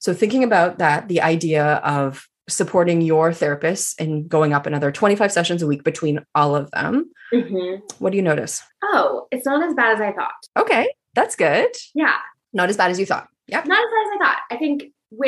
So 0.00 0.12
thinking 0.12 0.44
about 0.44 0.78
that, 0.78 1.08
the 1.08 1.22
idea 1.22 1.76
of 1.84 2.26
supporting 2.48 3.00
your 3.00 3.32
therapist 3.32 3.98
and 4.00 4.28
going 4.28 4.52
up 4.52 4.66
another 4.66 4.92
25 4.92 5.32
sessions 5.32 5.62
a 5.62 5.66
week 5.66 5.82
between 5.82 6.20
all 6.34 6.54
of 6.54 6.70
them, 6.72 7.10
Mhm. 7.32 7.80
what 8.00 8.10
do 8.10 8.16
you 8.16 8.22
notice? 8.22 8.62
Oh, 8.82 9.26
it's 9.30 9.46
not 9.46 9.62
as 9.66 9.74
bad 9.74 9.94
as 9.94 10.00
I 10.00 10.12
thought. 10.12 10.34
Okay, 10.58 10.88
that's 11.14 11.36
good. 11.36 11.70
Yeah. 11.94 12.16
Not 12.52 12.68
as 12.68 12.76
bad 12.76 12.90
as 12.90 13.00
you 13.00 13.06
thought. 13.06 13.28
Yep. 13.46 13.64
Not 13.66 13.78
as 13.78 13.90
bad 13.90 14.06
as 14.06 14.12
I 14.14 14.24
thought. 14.24 14.38
I 14.50 14.56
think 14.58 14.84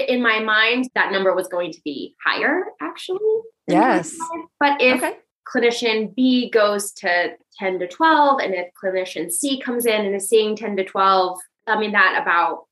in 0.08 0.20
my 0.22 0.40
mind, 0.40 0.90
that 0.94 1.10
number 1.12 1.34
was 1.34 1.48
going 1.48 1.72
to 1.72 1.80
be 1.84 2.14
higher, 2.24 2.64
actually. 2.82 3.18
Yes. 3.68 4.14
But 4.60 4.80
if 4.82 5.02
Okay. 5.02 5.16
Clinician 5.52 6.14
B 6.14 6.50
goes 6.50 6.92
to 6.92 7.30
10 7.58 7.78
to 7.80 7.86
12, 7.88 8.40
and 8.40 8.54
if 8.54 8.66
clinician 8.82 9.30
C 9.30 9.60
comes 9.60 9.86
in 9.86 10.04
and 10.06 10.14
is 10.14 10.28
seeing 10.28 10.56
10 10.56 10.76
to 10.76 10.84
12, 10.84 11.38
I 11.66 11.78
mean, 11.78 11.92
that 11.92 12.18
about 12.20 12.64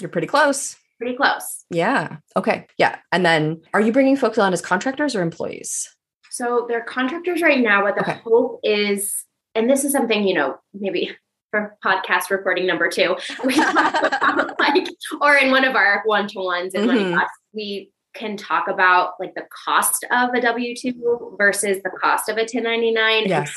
You're 0.00 0.10
pretty 0.10 0.26
close. 0.26 0.76
pretty 0.98 1.16
close. 1.16 1.64
Yeah. 1.70 2.16
Okay. 2.36 2.66
Yeah. 2.78 2.98
And 3.12 3.24
then 3.24 3.62
are 3.74 3.80
you 3.80 3.92
bringing 3.92 4.16
folks 4.16 4.38
on 4.38 4.52
as 4.52 4.60
contractors 4.60 5.14
or 5.16 5.22
employees? 5.22 5.88
So 6.30 6.66
they're 6.68 6.82
contractors 6.84 7.42
right 7.42 7.60
now, 7.60 7.82
but 7.82 7.94
the 7.96 8.02
Okay. 8.02 8.20
hope 8.24 8.60
is, 8.62 9.24
and 9.54 9.68
this 9.68 9.84
is 9.84 9.92
something, 9.92 10.26
you 10.26 10.34
know, 10.34 10.58
maybe 10.74 11.16
for 11.50 11.76
podcast 11.84 12.30
recording 12.30 12.66
number 12.66 12.88
two, 12.88 13.16
we 13.44 13.54
talk 13.54 13.70
about 14.04 14.58
like, 14.60 14.86
or 15.20 15.34
in 15.36 15.50
one 15.50 15.64
of 15.64 15.74
our 15.74 16.02
one-to-ones 16.04 16.74
in 16.74 16.86
Money 16.86 17.04
Mhm. 17.04 17.14
Talks, 17.14 17.32
we 17.52 17.90
can 18.14 18.36
talk 18.36 18.68
about 18.68 19.12
like 19.20 19.34
the 19.34 19.46
cost 19.64 20.04
of 20.10 20.30
a 20.34 20.40
W-2 20.40 21.38
versus 21.38 21.78
the 21.82 21.90
cost 21.90 22.28
of 22.28 22.36
a 22.36 22.40
1099 22.40 23.22
and 23.22 23.28
Yes. 23.28 23.52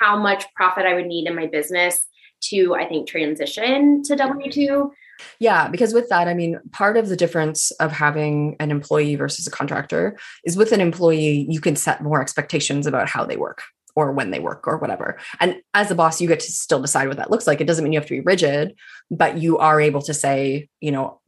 how 0.00 0.18
much 0.18 0.44
profit 0.54 0.86
I 0.86 0.94
would 0.94 1.06
need 1.06 1.26
in 1.26 1.34
my 1.34 1.46
business 1.46 2.06
to, 2.44 2.74
I 2.74 2.86
think, 2.86 3.06
transition 3.06 4.02
to 4.04 4.16
W-2. 4.16 4.90
Yeah, 5.38 5.68
because 5.68 5.92
with 5.92 6.08
that, 6.08 6.28
I 6.28 6.34
mean, 6.34 6.58
part 6.72 6.96
of 6.96 7.08
the 7.08 7.16
difference 7.16 7.70
of 7.72 7.92
having 7.92 8.56
an 8.58 8.70
employee 8.70 9.16
versus 9.16 9.46
a 9.46 9.50
contractor 9.50 10.18
is 10.44 10.56
with 10.56 10.72
an 10.72 10.80
employee, 10.80 11.46
you 11.48 11.60
can 11.60 11.76
set 11.76 12.02
more 12.02 12.22
expectations 12.22 12.86
about 12.86 13.08
how 13.08 13.26
they 13.26 13.36
work 13.36 13.62
or 13.94 14.12
when 14.12 14.30
they 14.30 14.38
work 14.38 14.66
or 14.66 14.78
whatever. 14.78 15.18
And 15.40 15.56
as 15.74 15.90
a 15.90 15.94
boss, 15.94 16.20
you 16.20 16.28
get 16.28 16.40
to 16.40 16.50
still 16.50 16.80
decide 16.80 17.08
what 17.08 17.18
that 17.18 17.30
looks 17.30 17.46
like. 17.46 17.60
It 17.60 17.66
doesn't 17.66 17.84
mean 17.84 17.92
you 17.92 17.98
have 17.98 18.08
to 18.08 18.14
be 18.14 18.20
rigid, 18.20 18.74
but 19.10 19.36
you 19.36 19.58
are 19.58 19.80
able 19.80 20.00
to 20.02 20.14
say, 20.14 20.68
you 20.80 20.92
know, 20.92 21.20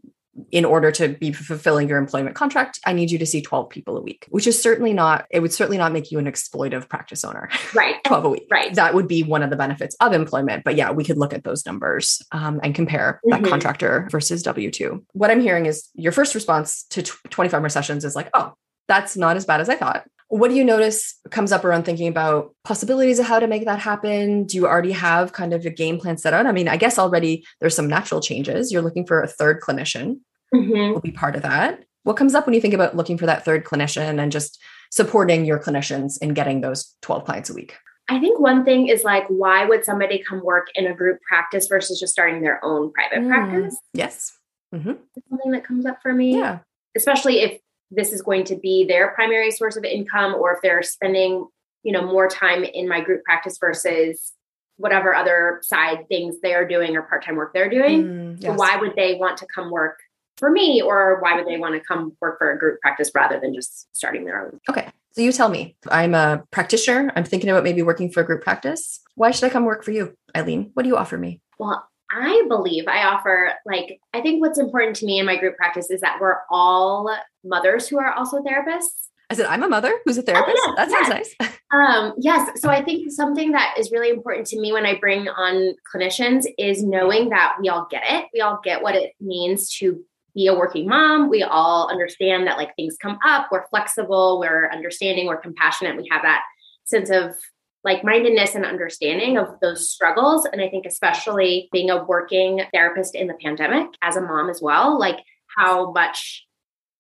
in 0.50 0.64
order 0.64 0.90
to 0.90 1.08
be 1.08 1.30
fulfilling 1.32 1.88
your 1.88 1.98
employment 1.98 2.34
contract, 2.34 2.80
I 2.86 2.92
need 2.94 3.10
you 3.10 3.18
to 3.18 3.26
see 3.26 3.42
12 3.42 3.68
people 3.68 3.96
a 3.98 4.00
week, 4.00 4.26
which 4.30 4.46
is 4.46 4.60
certainly 4.60 4.92
not, 4.94 5.26
it 5.30 5.40
would 5.40 5.52
certainly 5.52 5.76
not 5.76 5.92
make 5.92 6.10
you 6.10 6.18
an 6.18 6.24
exploitive 6.24 6.88
practice 6.88 7.24
owner. 7.24 7.48
Right. 7.74 8.02
12 8.04 8.24
a 8.24 8.28
week. 8.28 8.46
Right. 8.50 8.74
That 8.74 8.94
would 8.94 9.08
be 9.08 9.22
one 9.22 9.42
of 9.42 9.50
the 9.50 9.56
benefits 9.56 9.94
of 10.00 10.12
employment. 10.12 10.62
But 10.64 10.76
yeah, 10.76 10.90
we 10.90 11.04
could 11.04 11.16
look 11.18 11.32
at 11.32 11.44
those 11.44 11.64
numbers 11.66 12.20
um, 12.32 12.60
and 12.62 12.74
compare 12.74 13.20
that 13.24 13.40
Mhm. 13.42 13.48
contractor 13.48 14.08
versus 14.10 14.42
W 14.42 14.70
2. 14.70 15.04
What 15.12 15.30
I'm 15.30 15.40
hearing 15.40 15.66
is 15.66 15.88
your 15.94 16.12
first 16.12 16.34
response 16.34 16.84
to 16.90 17.02
tw- 17.02 17.30
25 17.30 17.60
more 17.62 17.68
sessions 17.68 18.04
is 18.04 18.14
like, 18.16 18.28
oh, 18.34 18.52
that's 18.88 19.16
not 19.16 19.36
as 19.36 19.44
bad 19.46 19.60
as 19.60 19.68
I 19.68 19.76
thought. 19.76 20.04
What 20.32 20.48
do 20.48 20.54
you 20.56 20.64
notice 20.64 21.20
comes 21.30 21.52
up 21.52 21.62
around 21.62 21.82
thinking 21.84 22.08
about 22.08 22.54
possibilities 22.64 23.18
of 23.18 23.26
how 23.26 23.38
to 23.38 23.46
make 23.46 23.66
that 23.66 23.78
happen? 23.78 24.44
Do 24.44 24.56
you 24.56 24.66
already 24.66 24.92
have 24.92 25.34
kind 25.34 25.52
of 25.52 25.66
a 25.66 25.70
game 25.70 25.98
plan 25.98 26.16
set 26.16 26.32
out? 26.32 26.46
I 26.46 26.52
mean, 26.52 26.68
I 26.68 26.78
guess 26.78 26.98
already 26.98 27.44
there's 27.60 27.76
some 27.76 27.86
natural 27.86 28.22
changes. 28.22 28.72
You're 28.72 28.80
looking 28.80 29.06
for 29.06 29.20
a 29.22 29.28
third 29.28 29.60
clinician 29.60 30.20
Mhm. 30.54 30.94
will 30.94 31.00
be 31.02 31.10
part 31.10 31.36
of 31.36 31.42
that. 31.42 31.84
What 32.04 32.16
comes 32.16 32.34
up 32.34 32.46
when 32.46 32.54
you 32.54 32.62
think 32.62 32.72
about 32.72 32.96
looking 32.96 33.18
for 33.18 33.26
that 33.26 33.44
third 33.44 33.64
clinician 33.64 34.18
and 34.22 34.32
just 34.32 34.58
supporting 34.90 35.44
your 35.44 35.58
clinicians 35.58 36.14
in 36.22 36.32
getting 36.32 36.62
those 36.62 36.96
12 37.02 37.26
clients 37.26 37.50
a 37.50 37.54
week? 37.54 37.76
I 38.08 38.18
think 38.18 38.40
one 38.40 38.64
thing 38.64 38.88
is 38.88 39.04
like, 39.04 39.26
why 39.28 39.66
would 39.66 39.84
somebody 39.84 40.22
come 40.26 40.42
work 40.42 40.68
in 40.74 40.86
a 40.86 40.94
group 40.94 41.18
practice 41.28 41.66
versus 41.66 42.00
just 42.00 42.14
starting 42.14 42.40
their 42.40 42.58
own 42.64 42.90
private 42.94 43.20
Mm. 43.20 43.28
practice? 43.28 43.76
Yes. 43.92 44.32
hmm 44.72 44.92
something 45.28 45.50
that 45.52 45.64
comes 45.66 45.84
up 45.84 45.98
for 46.00 46.14
me. 46.14 46.36
Yeah. 46.38 46.60
Especially 46.96 47.40
if 47.42 47.60
this 47.94 48.12
is 48.12 48.22
going 48.22 48.44
to 48.44 48.56
be 48.56 48.84
their 48.84 49.08
primary 49.08 49.50
source 49.50 49.76
of 49.76 49.84
income 49.84 50.34
or 50.34 50.54
if 50.54 50.60
they're 50.62 50.82
spending, 50.82 51.46
you 51.82 51.92
know, 51.92 52.02
more 52.02 52.28
time 52.28 52.64
in 52.64 52.88
my 52.88 53.00
group 53.00 53.22
practice 53.24 53.58
versus 53.58 54.32
whatever 54.76 55.14
other 55.14 55.60
side 55.62 56.08
things 56.08 56.36
they 56.42 56.54
are 56.54 56.66
doing 56.66 56.96
or 56.96 57.02
part-time 57.02 57.36
work 57.36 57.52
they're 57.52 57.70
doing. 57.70 58.04
Mm, 58.04 58.42
So 58.42 58.52
why 58.54 58.76
would 58.76 58.96
they 58.96 59.14
want 59.14 59.36
to 59.38 59.46
come 59.54 59.70
work 59.70 59.98
for 60.38 60.50
me 60.50 60.80
or 60.82 61.20
why 61.20 61.34
would 61.36 61.46
they 61.46 61.58
want 61.58 61.74
to 61.74 61.80
come 61.80 62.16
work 62.20 62.38
for 62.38 62.50
a 62.50 62.58
group 62.58 62.80
practice 62.80 63.10
rather 63.14 63.38
than 63.38 63.54
just 63.54 63.94
starting 63.94 64.24
their 64.24 64.46
own? 64.46 64.60
Okay. 64.68 64.88
So 65.12 65.20
you 65.20 65.30
tell 65.30 65.50
me. 65.50 65.76
I'm 65.90 66.14
a 66.14 66.42
practitioner. 66.50 67.12
I'm 67.14 67.24
thinking 67.24 67.50
about 67.50 67.64
maybe 67.64 67.82
working 67.82 68.10
for 68.10 68.20
a 68.20 68.24
group 68.24 68.42
practice. 68.42 69.00
Why 69.14 69.30
should 69.30 69.44
I 69.44 69.50
come 69.50 69.66
work 69.66 69.84
for 69.84 69.90
you, 69.90 70.16
Ilene? 70.34 70.70
What 70.72 70.84
do 70.84 70.88
you 70.88 70.96
offer 70.96 71.18
me? 71.18 71.42
Well, 71.58 71.86
I 72.12 72.44
believe 72.48 72.86
I 72.86 73.04
offer, 73.04 73.54
like, 73.64 74.00
I 74.12 74.20
think 74.20 74.40
what's 74.40 74.58
important 74.58 74.96
to 74.96 75.06
me 75.06 75.18
in 75.18 75.26
my 75.26 75.36
group 75.36 75.56
practice 75.56 75.90
is 75.90 76.00
that 76.02 76.18
we're 76.20 76.36
all 76.50 77.16
mothers 77.42 77.88
who 77.88 77.98
are 77.98 78.12
also 78.12 78.42
therapists. 78.42 79.08
I 79.30 79.34
said, 79.34 79.46
I'm 79.46 79.62
a 79.62 79.68
mother 79.68 79.98
who's 80.04 80.18
a 80.18 80.22
therapist. 80.22 80.58
yes, 80.58 80.76
that 80.76 80.90
sounds 80.90 81.08
yes. 81.08 81.34
nice. 81.40 81.52
Um, 81.72 82.12
yes. 82.18 82.60
So 82.60 82.68
I 82.68 82.84
think 82.84 83.10
something 83.10 83.52
that 83.52 83.76
is 83.78 83.90
really 83.90 84.10
important 84.10 84.46
to 84.48 84.60
me 84.60 84.72
when 84.72 84.84
I 84.84 84.98
bring 84.98 85.26
on 85.26 85.74
clinicians 85.90 86.44
is 86.58 86.84
knowing 86.84 87.30
that 87.30 87.54
we 87.58 87.70
all 87.70 87.86
get 87.90 88.02
it. 88.06 88.26
We 88.34 88.42
all 88.42 88.60
get 88.62 88.82
what 88.82 88.94
it 88.94 89.12
means 89.22 89.70
to 89.78 90.04
be 90.34 90.48
a 90.48 90.54
working 90.54 90.86
mom. 90.86 91.30
We 91.30 91.42
all 91.42 91.88
understand 91.90 92.46
that 92.46 92.58
like 92.58 92.76
things 92.76 92.98
come 93.00 93.18
up. 93.24 93.48
We're 93.50 93.66
flexible. 93.68 94.38
We're 94.38 94.70
understanding. 94.70 95.26
We're 95.26 95.40
compassionate. 95.40 95.96
We 95.96 96.08
have 96.10 96.20
that 96.24 96.42
sense 96.84 97.08
of 97.08 97.36
like 97.84 98.04
mindedness 98.04 98.54
and 98.54 98.64
understanding 98.64 99.36
of 99.36 99.58
those 99.60 99.90
struggles. 99.90 100.46
And 100.46 100.62
I 100.62 100.68
think 100.68 100.86
especially 100.86 101.68
being 101.72 101.90
a 101.90 102.04
working 102.04 102.62
therapist 102.72 103.14
in 103.14 103.26
the 103.26 103.34
pandemic 103.34 103.88
as 104.02 104.16
a 104.16 104.20
mom 104.20 104.48
as 104.50 104.60
well, 104.62 104.98
like 104.98 105.18
how 105.56 105.92
much 105.92 106.46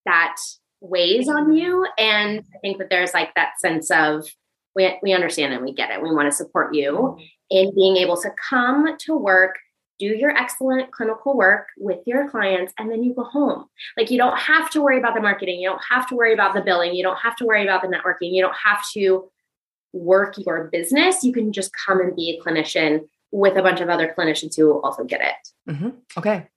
that 0.04 0.36
weighs 0.80 1.28
on 1.28 1.52
you. 1.52 1.86
And 1.96 2.40
I 2.54 2.58
think 2.58 2.78
that 2.78 2.90
there's 2.90 3.14
like 3.14 3.34
that 3.36 3.60
sense 3.60 3.90
of 3.90 4.26
we, 4.74 4.98
we 5.02 5.12
understand 5.12 5.52
and 5.52 5.64
we 5.64 5.72
get 5.72 5.90
it. 5.90 6.02
We 6.02 6.12
want 6.12 6.30
to 6.30 6.36
support 6.36 6.74
you 6.74 7.16
in 7.50 7.74
being 7.74 7.96
able 7.98 8.16
to 8.16 8.30
come 8.50 8.96
to 8.98 9.16
work, 9.16 9.56
do 9.98 10.06
your 10.06 10.30
excellent 10.30 10.90
clinical 10.90 11.36
work 11.36 11.68
with 11.76 11.98
your 12.06 12.28
clients, 12.30 12.72
and 12.78 12.90
then 12.90 13.04
you 13.04 13.14
go 13.14 13.24
home. 13.24 13.66
Like 13.96 14.10
you 14.10 14.18
don't 14.18 14.38
have 14.38 14.70
to 14.70 14.80
worry 14.80 14.98
about 14.98 15.14
the 15.14 15.20
marketing. 15.20 15.60
You 15.60 15.68
don't 15.68 15.82
have 15.88 16.08
to 16.08 16.16
worry 16.16 16.32
about 16.32 16.54
the 16.54 16.62
billing. 16.62 16.94
You 16.94 17.04
don't 17.04 17.18
have 17.18 17.36
to 17.36 17.44
worry 17.44 17.62
about 17.62 17.82
the 17.82 17.88
networking. 17.88 18.32
You 18.32 18.42
don't 18.42 18.56
have 18.56 18.82
to 18.94 19.30
work 19.92 20.34
your 20.38 20.68
business. 20.72 21.22
You 21.22 21.32
can 21.32 21.52
just 21.52 21.70
come 21.86 22.00
and 22.00 22.14
be 22.14 22.30
a 22.30 22.42
clinician 22.42 23.00
with 23.30 23.56
a 23.56 23.62
bunch 23.62 23.80
of 23.80 23.88
other 23.88 24.14
clinicians 24.16 24.56
who 24.56 24.80
also 24.82 25.04
get 25.04 25.20
it. 25.20 25.74
hmm 25.76 25.90
Okay. 26.16 26.48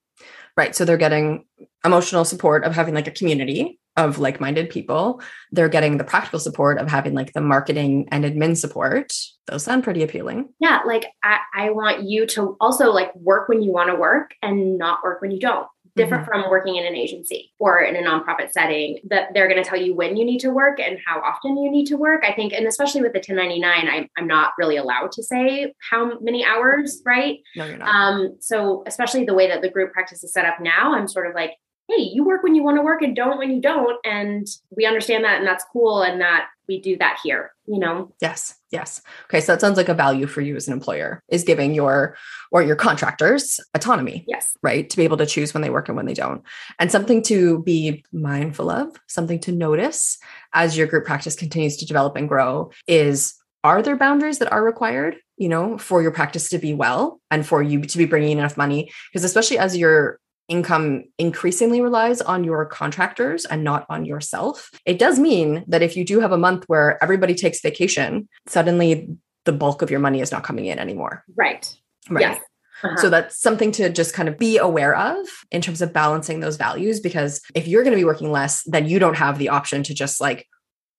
Right. 0.58 0.74
So 0.76 0.86
they're 0.86 0.98
getting 0.98 1.46
emotional 1.84 2.24
support 2.24 2.64
of 2.64 2.74
having 2.74 2.94
like 2.94 3.08
a 3.08 3.12
community 3.12 3.80
of 3.98 4.20
like 4.20 4.40
minded 4.40 4.70
people. 4.70 5.22
They're 5.52 5.70
getting 5.70 5.98
the 5.98 6.04
practical 6.04 6.40
support 6.40 6.78
of 6.80 6.90
having 6.90 7.14
like 7.14 7.34
the 7.34 7.42
marketing 7.42 8.08
and 8.12 8.24
admin 8.26 8.58
support. 8.58 9.14
Those 9.48 9.64
sound 9.64 9.84
pretty 9.84 10.04
appealing. 10.04 10.50
Yeah, 10.60 10.82
like 10.86 11.06
I, 11.24 11.40
I 11.54 11.70
want 11.72 12.04
you 12.04 12.26
to 12.28 12.58
also 12.60 12.92
like 12.92 13.14
work 13.16 13.48
when 13.48 13.62
you 13.62 13.72
want 13.72 13.90
to 13.90 13.96
work 13.96 14.34
and 14.42 14.78
not 14.78 15.04
work 15.04 15.22
when 15.22 15.32
you 15.32 15.40
don't. 15.40 15.68
Different 15.96 16.24
mm-hmm. 16.24 16.42
from 16.42 16.50
working 16.50 16.76
in 16.76 16.86
an 16.86 16.96
agency 16.96 17.52
or 17.60 17.80
in 17.80 17.96
a 17.96 18.00
nonprofit 18.00 18.52
setting 18.52 19.00
that 19.10 19.30
they're 19.34 19.48
going 19.48 19.62
to 19.62 19.68
tell 19.68 19.80
you 19.80 19.96
when 19.96 20.18
you 20.18 20.26
need 20.26 20.40
to 20.40 20.50
work 20.50 20.80
and 20.80 21.00
how 21.06 21.22
often 21.22 21.58
you 21.58 21.72
need 21.72 21.86
to 21.86 21.96
work 21.96 22.24
i 22.26 22.34
think 22.34 22.54
and 22.54 22.68
especially 22.68 23.02
with 23.02 23.14
the 23.14 23.20
1099 23.20 23.88
I'm, 23.88 24.10
i'm 24.18 24.28
not 24.28 24.52
really 24.58 24.78
allowed 24.78 25.12
to 25.14 25.24
say 25.24 25.74
how 25.90 26.20
many 26.20 26.44
hours 26.46 27.02
right 27.06 27.40
no 27.56 27.66
you're 27.66 27.78
not 27.78 27.88
um 27.88 28.36
so 28.40 28.84
especially 28.88 29.26
the 29.26 29.34
way 29.34 29.48
that 29.48 29.62
the 29.62 29.70
group 29.70 29.94
practice 29.94 30.24
is 30.24 30.34
set 30.34 30.46
up 30.46 30.60
now 30.60 30.94
i'm 30.94 31.08
sort 31.08 31.28
of 31.28 31.36
like 31.36 31.52
hey, 31.88 32.02
you 32.02 32.24
work 32.24 32.44
when 32.44 32.56
you 32.56 32.64
want 32.64 32.78
to 32.78 32.82
work 32.82 33.02
and 33.02 33.16
don't 33.16 33.38
when 33.38 33.52
you 33.52 33.62
don't. 33.62 34.00
And 34.04 34.48
we 34.76 34.86
understand 34.86 35.24
that 35.24 35.38
and 35.38 35.48
that's 35.48 35.66
cool. 35.72 36.02
And 36.02 36.20
that 36.22 36.48
we 36.68 36.82
do 36.82 36.98
that 36.98 37.20
here, 37.24 37.52
you 37.68 37.80
know? 37.80 38.14
Yes. 38.22 38.56
Yes. 38.72 39.02
Okay. 39.26 39.42
So 39.42 39.54
that 39.54 39.62
sounds 39.62 39.78
like 39.78 39.90
a 39.90 39.94
value 39.94 40.28
for 40.28 40.42
you 40.42 40.56
as 40.56 40.68
an 40.68 40.74
employer 40.74 41.24
is 41.30 41.44
giving 41.44 41.74
your 41.74 42.18
or 42.52 42.62
your 42.62 42.76
contractors 42.76 43.60
autonomy. 43.74 44.26
Yes. 44.28 44.56
Right. 44.62 44.90
To 44.90 44.98
be 44.98 45.04
able 45.04 45.18
to 45.18 45.26
choose 45.26 45.54
when 45.54 45.62
they 45.62 45.70
work 45.70 45.88
and 45.88 45.96
when 45.96 46.06
they 46.06 46.14
don't. 46.14 46.44
And 46.80 46.92
something 46.92 47.22
to 47.24 47.64
be 47.64 48.04
mindful 48.12 48.70
of, 48.70 48.96
something 49.08 49.40
to 49.42 49.52
notice 49.52 50.18
as 50.54 50.78
your 50.78 50.88
group 50.88 51.06
practice 51.06 51.36
continues 51.36 51.78
to 51.78 51.86
develop 51.86 52.16
and 52.16 52.28
grow 52.28 52.72
is 52.88 53.36
are 53.64 53.82
there 53.82 53.98
boundaries 53.98 54.40
that 54.40 54.52
are 54.52 54.64
required 54.64 55.18
you 55.38 55.50
know 55.50 55.78
for 55.78 56.02
your 56.02 56.12
practice 56.12 56.50
to 56.50 56.60
be 56.60 56.74
well 56.74 57.20
and 57.32 57.46
for 57.46 57.62
you 57.64 57.82
to 57.82 57.98
be 57.98 58.06
bringing 58.06 58.38
enough 58.38 58.58
money 58.58 58.92
because 59.12 59.24
especially 59.24 59.58
as 59.58 59.76
you're 59.76 60.20
income 60.48 61.04
increasingly 61.18 61.82
relies 61.82 62.22
on 62.22 62.44
your 62.44 62.66
contractors 62.66 63.46
and 63.46 63.64
not 63.64 63.86
on 63.90 64.06
yourself. 64.06 64.70
It 64.86 65.00
does 65.00 65.20
mean 65.20 65.64
that 65.68 65.82
if 65.82 65.98
you 65.98 66.06
do 66.06 66.20
have 66.20 66.32
a 66.32 66.38
month 66.38 66.66
where 66.68 67.02
everybody 67.04 67.34
takes 67.34 67.62
vacation, 67.62 68.28
suddenly 68.48 69.10
the 69.46 69.52
bulk 69.52 69.82
of 69.82 69.90
your 69.90 70.00
money 70.00 70.22
is 70.22 70.32
not 70.32 70.44
coming 70.44 70.66
in 70.66 70.80
anymore. 70.80 71.24
Right. 71.36 71.76
Right. 72.10 72.22
Yes. 72.22 72.42
Uh-huh. 72.84 72.98
So 72.98 73.10
that's 73.10 73.40
something 73.40 73.72
to 73.74 73.90
just 73.90 74.14
kind 74.14 74.28
of 74.28 74.38
be 74.38 74.58
aware 74.58 74.96
of 74.96 75.26
in 75.52 75.62
terms 75.62 75.82
of 75.82 75.94
balancing 75.94 76.42
those 76.42 76.58
values. 76.58 77.00
Because 77.00 77.42
if 77.56 77.68
you're 77.68 77.84
going 77.84 77.94
to 77.94 78.00
be 78.00 78.06
working 78.06 78.32
less, 78.32 78.64
then 78.66 78.88
you 78.88 79.00
don't 79.00 79.16
have 79.16 79.40
the 79.40 79.50
option 79.50 79.82
to 79.84 79.94
just 79.94 80.20
like 80.20 80.46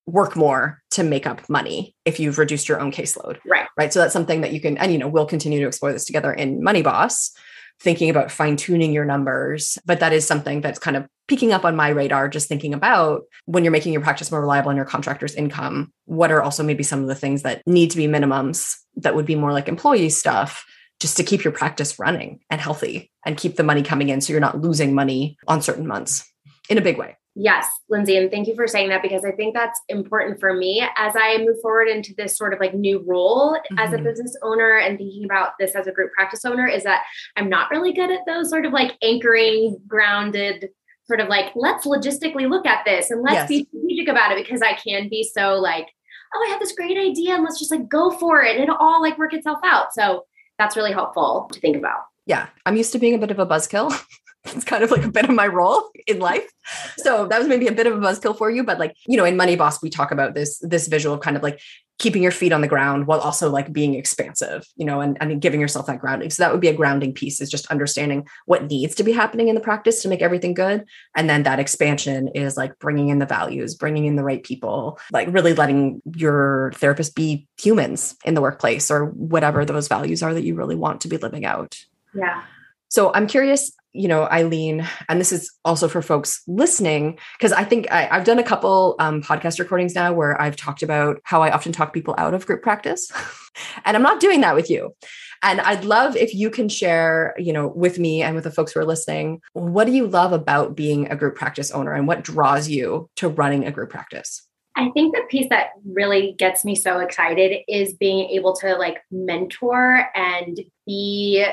work 0.07 0.37
more 0.37 0.81
to 0.93 1.03
make 1.03 1.27
up 1.27 1.49
money 1.49 1.95
if 2.05 2.19
you've 2.19 2.39
reduced 2.39 2.69
your 2.69 2.81
own 2.81 2.93
caseload. 2.93 3.39
Right. 3.45 3.67
Right. 3.77 3.93
So 3.93 4.01
that's 4.01 4.13
something 4.13 4.41
that 4.41 4.53
you 4.53 4.61
can, 4.61 4.79
and 4.79 4.93
you 4.93 4.99
know, 4.99 5.09
we'll 5.09 5.27
continue 5.27 5.61
to 5.61 5.67
explore 5.67 5.93
this 5.93 6.05
together 6.05 6.33
in 6.33 6.63
Money 6.63 6.83
Boss 6.83 7.33
thinking 7.81 8.11
about 8.11 8.31
fine 8.31 8.57
tuning 8.57 8.93
your 8.93 9.05
numbers. 9.05 9.79
But 9.85 10.01
that 10.01 10.13
is 10.13 10.27
something 10.27 10.61
that's 10.61 10.79
kind 10.79 10.97
of 10.97 11.07
peeking 11.29 11.53
up 11.53 11.65
on 11.65 11.77
my 11.77 11.89
radar, 11.89 12.29
just 12.29 12.49
thinking 12.49 12.73
about 12.73 13.23
when 13.47 13.65
you're 13.65 13.73
making 13.73 13.93
your 13.93 14.03
practice 14.03 14.31
more 14.31 14.41
reliable 14.41 14.71
on 14.71 14.77
your 14.77 14.85
contractor's 14.85 15.35
income, 15.35 15.93
what 16.05 16.31
are 16.31 16.43
also 16.43 16.63
maybe 16.63 16.83
some 16.83 17.03
of 17.03 17.09
the 17.09 17.15
things 17.15 17.43
that 17.43 17.63
need 17.67 17.91
to 17.91 17.97
be 17.97 18.07
minimums 18.07 18.75
that 18.97 19.15
would 19.15 19.27
be 19.27 19.35
more 19.35 19.53
like 19.53 19.69
employee 19.69 20.09
stuff 20.09 20.65
just 21.01 21.17
to 21.17 21.25
keep 21.25 21.45
your 21.45 21.53
practice 21.53 21.99
running 21.99 22.41
and 22.49 22.61
healthy 22.61 23.11
and 23.27 23.37
keep 23.37 23.57
the 23.57 23.63
money 23.63 23.83
coming 23.83 24.09
in 24.09 24.21
so 24.21 24.33
you're 24.33 24.41
not 24.41 24.61
losing 24.61 24.95
money 24.95 25.37
on 25.47 25.61
certain 25.61 25.87
months 25.87 26.25
in 26.69 26.79
a 26.79 26.81
big 26.81 26.99
way. 26.99 27.17
Yes, 27.39 27.69
Linzy, 27.93 28.19
and 28.19 28.31
thank 28.31 28.49
you 28.49 28.55
for 28.55 28.67
saying 28.67 28.89
that 28.89 29.03
because 29.03 29.23
I 29.23 29.31
think 29.31 29.55
that's 29.55 29.79
important 29.91 30.41
for 30.41 30.55
me 30.55 30.83
as 30.97 31.15
I 31.15 31.37
move 31.39 31.61
forward 31.61 31.87
into 31.87 32.15
this 32.17 32.35
sort 32.35 32.55
of 32.55 32.61
like 32.61 32.73
new 32.73 33.05
role 33.07 33.53
mm-hmm. 33.53 33.79
as 33.79 33.93
a 33.93 33.97
mm-hmm. 33.97 34.05
business 34.05 34.35
owner 34.43 34.79
and 34.79 34.97
thinking 34.97 35.25
about 35.27 35.51
this 35.61 35.75
as 35.75 35.87
a 35.87 35.93
group 35.93 36.13
practice 36.13 36.47
owner 36.47 36.67
is 36.67 36.83
that 36.85 37.03
I'm 37.37 37.51
not 37.51 37.71
really 37.71 37.93
good 37.93 38.11
at 38.11 38.21
those 38.27 38.49
sort 38.49 38.65
of 38.65 38.73
like 38.73 38.97
anchoring, 39.03 39.77
grounded, 39.87 40.71
sort 41.07 41.21
of 41.21 41.29
like, 41.29 41.53
let's 41.55 41.87
logistically 41.87 42.49
look 42.49 42.65
at 42.65 42.87
this 42.87 43.11
and 43.11 43.23
let's 43.23 43.35
yes. 43.35 43.49
be 43.49 43.69
strategic 43.69 44.09
about 44.09 44.33
it 44.33 44.43
because 44.43 44.63
I 44.63 44.73
can 44.73 45.11
be 45.11 45.23
so 45.23 45.57
like, 45.57 45.89
oh, 46.35 46.45
I 46.47 46.51
have 46.51 46.61
this 46.61 46.73
great 46.73 46.97
idea 46.97 47.35
and 47.35 47.45
let's 47.45 47.59
just 47.59 47.71
like 47.71 47.87
go 47.87 48.11
for 48.13 48.43
it 48.43 48.55
and 48.55 48.63
it'll 48.63 48.77
all 48.77 49.03
like 49.03 49.19
work 49.19 49.35
itself 49.35 49.59
out. 49.63 49.93
So 49.93 50.25
that's 50.59 50.75
really 50.75 50.93
helpful 50.93 51.51
to 51.53 51.61
think 51.61 51.77
about. 51.77 52.01
Yeah. 52.25 52.47
I'm 52.65 52.77
used 52.77 52.93
to 52.93 52.99
being 52.99 53.15
a 53.15 53.19
bit 53.19 53.31
of 53.31 53.39
a 53.39 53.47
buzzkill. 53.47 53.93
it's 54.55 54.65
kind 54.65 54.85
of 54.85 54.91
like 54.91 55.05
a 55.05 55.11
bit 55.11 55.25
of 55.25 55.35
my 55.35 55.47
role 55.47 55.91
in 56.07 56.19
life. 56.19 56.51
So 56.99 57.27
that 57.27 57.39
was 57.39 57.49
maybe 57.49 57.67
a 57.67 57.73
bit 57.73 57.87
of 57.87 57.95
a 57.95 58.01
buzzkill 58.01 58.37
for 58.37 58.51
you, 58.51 58.65
but 58.65 58.79
like, 58.79 58.97
you 59.07 59.17
know, 59.17 59.25
in 59.25 59.37
Money 59.37 59.57
Boss, 59.57 59.83
we 59.83 59.91
talk 59.91 60.11
about 60.11 60.35
this, 60.35 60.59
this 60.61 60.89
visual 60.89 61.15
of 61.15 61.21
kind 61.21 61.37
of 61.37 61.43
like 61.43 61.61
keeping 61.99 62.23
your 62.23 62.33
feet 62.33 62.53
on 62.53 62.61
the 62.61 62.69
ground 62.69 63.07
while 63.07 63.21
also 63.21 63.49
like 63.49 63.73
being 63.73 63.95
expansive, 63.95 64.67
you 64.77 64.85
know, 64.85 65.01
and, 65.01 65.17
and 65.21 65.41
giving 65.41 65.61
yourself 65.61 65.87
that 65.87 65.99
grounding. 65.99 66.29
So 66.29 66.43
that 66.43 66.53
would 66.53 66.61
be 66.61 66.69
a 66.69 66.75
grounding 66.75 67.15
piece 67.15 67.41
is 67.41 67.49
just 67.49 67.67
understanding 67.69 68.27
what 68.45 68.69
needs 68.69 68.95
to 68.97 69.03
be 69.03 69.13
happening 69.13 69.49
in 69.49 69.55
the 69.55 69.63
practice 69.63 70.03
to 70.03 70.09
make 70.09 70.21
everything 70.21 70.53
good. 70.53 70.85
And 71.15 71.31
then 71.31 71.45
that 71.45 71.59
expansion 71.59 72.29
is 72.29 72.57
like 72.57 72.79
bringing 72.79 73.09
in 73.09 73.19
the 73.19 73.27
values, 73.27 73.75
bringing 73.75 74.05
in 74.05 74.17
the 74.17 74.25
right 74.25 74.43
people, 74.43 74.99
like 75.11 75.29
really 75.31 75.55
letting 75.55 76.03
your 76.15 76.73
therapist 76.75 77.15
be 77.15 77.47
humans 77.59 78.15
in 78.25 78.35
the 78.35 78.43
workplace 78.43 78.91
or 78.91 79.07
whatever 79.07 79.65
those 79.65 79.89
values 79.89 80.23
are 80.23 80.35
that 80.35 80.45
you 80.45 80.55
really 80.55 80.77
want 80.77 81.01
to 81.01 81.09
be 81.09 81.17
living 81.17 81.47
out. 81.47 81.79
Yeah. 82.15 82.43
So 82.89 83.13
I'm 83.15 83.27
curious, 83.27 83.73
you 83.97 84.09
know, 84.09 84.29
Ilene, 84.31 84.87
and 85.09 85.21
this 85.21 85.33
is 85.33 85.53
also 85.65 85.89
for 85.89 86.03
folks 86.03 86.43
listening, 86.47 87.19
because 87.39 87.53
I 87.53 87.65
think 87.65 87.91
I, 87.91 88.03
have 88.03 88.25
done 88.25 88.39
a 88.39 88.45
couple 88.45 88.97
um, 88.99 89.23
podcast 89.23 89.59
recordings 89.59 89.95
now 89.95 90.13
where 90.13 90.41
I've 90.41 90.57
talked 90.57 90.83
about 90.83 91.21
how 91.25 91.43
I 91.43 91.51
often 91.51 91.73
talk 91.73 91.93
people 91.93 92.15
out 92.19 92.35
of 92.35 92.47
group 92.47 92.63
practice. 92.63 93.11
and 93.85 93.97
I'm 93.97 94.03
not 94.03 94.21
doing 94.21 94.41
that 94.43 94.55
with 94.55 94.71
you. 94.71 94.95
And 95.43 95.61
I'd 95.61 95.85
love 95.85 96.17
if 96.17 96.35
you 96.35 96.51
can 96.51 96.69
share, 96.69 97.35
you 97.39 97.53
know, 97.53 97.69
with 97.69 97.99
me 97.99 98.23
and 98.23 98.35
with 98.35 98.45
the 98.45 98.51
folks 98.51 98.73
who 98.73 98.81
are 98.81 98.85
listening, 98.85 99.41
what 99.53 99.87
do 99.87 99.93
you 99.93 100.07
love 100.07 100.33
about 100.33 100.77
being 100.77 101.11
a 101.11 101.17
group 101.17 101.37
practice 101.37 101.71
owner 101.71 101.93
and 101.93 102.07
what 102.07 102.23
draws 102.23 102.69
you 102.69 103.09
to 103.17 103.29
running 103.29 103.67
a 103.67 103.71
group 103.71 103.91
practice? 103.91 104.47
I 104.77 104.91
think 104.91 105.15
the 105.15 105.23
piece 105.31 105.49
that 105.49 105.71
really 105.91 106.35
gets 106.39 106.65
me 106.65 106.75
so 106.75 106.99
excited 106.99 107.63
is 107.67 107.95
being 107.95 108.29
able 108.31 108.55
to 108.57 108.77
like 108.77 108.99
mentor 109.11 110.07
and 110.15 110.61
be 110.87 111.47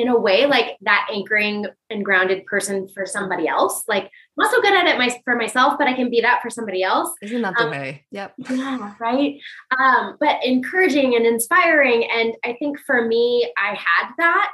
in 0.00 0.08
a 0.08 0.18
way 0.18 0.46
like 0.46 0.76
that 0.80 1.08
anchoring 1.12 1.66
and 1.90 2.04
grounded 2.04 2.46
person 2.46 2.88
for 2.94 3.04
somebody 3.04 3.46
else. 3.46 3.84
Like 3.86 4.04
I'm 4.04 4.10
not 4.38 4.50
so 4.50 4.62
good 4.62 4.72
at 4.72 4.86
it 4.86 4.98
my, 4.98 5.14
for 5.24 5.36
myself, 5.36 5.74
but 5.78 5.88
I 5.88 5.94
can 5.94 6.10
be 6.10 6.22
that 6.22 6.40
for 6.42 6.48
somebody 6.48 6.82
else. 6.82 7.10
Isn't 7.22 7.42
that 7.42 7.54
the 7.56 7.64
um, 7.64 7.70
way? 7.70 8.06
Yep. 8.10 8.34
Yeah, 8.50 8.94
right. 8.98 9.38
Um, 9.78 10.16
but 10.18 10.44
encouraging 10.44 11.14
and 11.14 11.26
inspiring. 11.26 12.08
And 12.10 12.34
I 12.44 12.54
think 12.58 12.78
for 12.86 13.06
me, 13.06 13.52
I 13.58 13.74
had 13.74 14.10
that. 14.18 14.52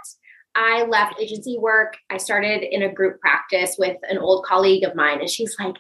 I 0.56 0.84
left 0.84 1.20
agency 1.20 1.58
work. 1.58 1.96
I 2.10 2.16
started 2.16 2.62
in 2.62 2.82
a 2.82 2.92
group 2.92 3.20
practice 3.20 3.76
with 3.78 3.98
an 4.08 4.18
old 4.18 4.44
colleague 4.46 4.84
of 4.84 4.96
mine, 4.96 5.20
and 5.20 5.28
she's 5.28 5.54
like, 5.60 5.76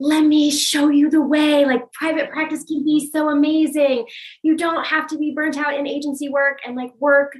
let 0.00 0.22
me 0.24 0.50
show 0.50 0.90
you 0.90 1.10
the 1.10 1.20
way. 1.20 1.64
Like 1.64 1.90
private 1.92 2.30
practice 2.30 2.62
can 2.64 2.84
be 2.84 3.10
so 3.12 3.30
amazing. 3.30 4.06
You 4.42 4.56
don't 4.56 4.86
have 4.86 5.08
to 5.08 5.18
be 5.18 5.32
burnt 5.34 5.56
out 5.56 5.74
in 5.74 5.86
agency 5.86 6.28
work 6.28 6.58
and 6.64 6.76
like 6.76 6.92
work 7.00 7.32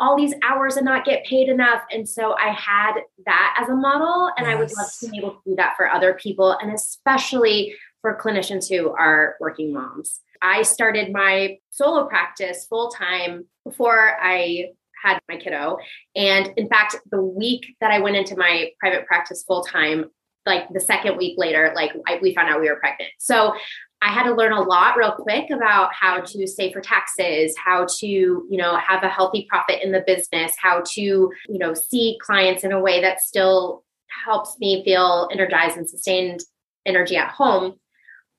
all 0.00 0.16
these 0.16 0.34
hours 0.44 0.76
and 0.76 0.84
not 0.84 1.04
get 1.04 1.24
paid 1.24 1.48
enough. 1.48 1.82
And 1.90 2.08
so 2.08 2.34
I 2.36 2.52
had 2.52 2.94
that 3.26 3.58
as 3.60 3.68
a 3.68 3.74
model, 3.74 4.30
and 4.36 4.46
yes. 4.46 4.54
I 4.54 4.58
would 4.58 4.72
love 4.76 4.90
to 5.00 5.08
be 5.08 5.18
able 5.18 5.30
to 5.32 5.40
do 5.44 5.56
that 5.56 5.74
for 5.76 5.90
other 5.90 6.14
people, 6.14 6.52
and 6.52 6.72
especially 6.72 7.74
for 8.00 8.16
clinicians 8.16 8.68
who 8.68 8.90
are 8.90 9.36
working 9.40 9.72
moms. 9.72 10.20
I 10.40 10.62
started 10.62 11.12
my 11.12 11.58
solo 11.70 12.06
practice 12.06 12.66
full 12.68 12.90
time 12.90 13.46
before 13.64 14.16
I 14.22 14.66
had 15.02 15.20
my 15.28 15.36
kiddo. 15.36 15.78
And 16.16 16.52
in 16.56 16.68
fact, 16.68 16.96
the 17.10 17.22
week 17.22 17.76
that 17.80 17.90
I 17.90 18.00
went 18.00 18.16
into 18.16 18.36
my 18.36 18.70
private 18.78 19.06
practice 19.06 19.44
full 19.44 19.62
time, 19.64 20.06
like 20.46 20.68
the 20.72 20.80
second 20.80 21.16
week 21.16 21.34
later, 21.36 21.72
like 21.74 21.92
I, 22.06 22.18
we 22.22 22.34
found 22.34 22.48
out 22.48 22.60
we 22.60 22.68
were 22.68 22.76
pregnant. 22.76 23.10
So 23.18 23.54
I 24.00 24.12
had 24.12 24.24
to 24.24 24.34
learn 24.34 24.52
a 24.52 24.60
lot 24.60 24.96
real 24.96 25.12
quick 25.12 25.50
about 25.50 25.92
how 25.92 26.20
to 26.20 26.46
save 26.46 26.72
for 26.72 26.80
taxes, 26.80 27.54
how 27.62 27.86
to, 27.98 28.06
you 28.06 28.46
know, 28.50 28.76
have 28.76 29.02
a 29.02 29.08
healthy 29.08 29.46
profit 29.48 29.82
in 29.82 29.90
the 29.90 30.04
business, 30.06 30.52
how 30.60 30.82
to, 30.92 31.00
you 31.00 31.32
know, 31.48 31.74
see 31.74 32.16
clients 32.22 32.62
in 32.62 32.72
a 32.72 32.80
way 32.80 33.00
that 33.00 33.20
still 33.20 33.84
helps 34.24 34.56
me 34.60 34.84
feel 34.84 35.28
energized 35.32 35.76
and 35.76 35.88
sustained 35.88 36.40
energy 36.86 37.16
at 37.16 37.30
home 37.30 37.74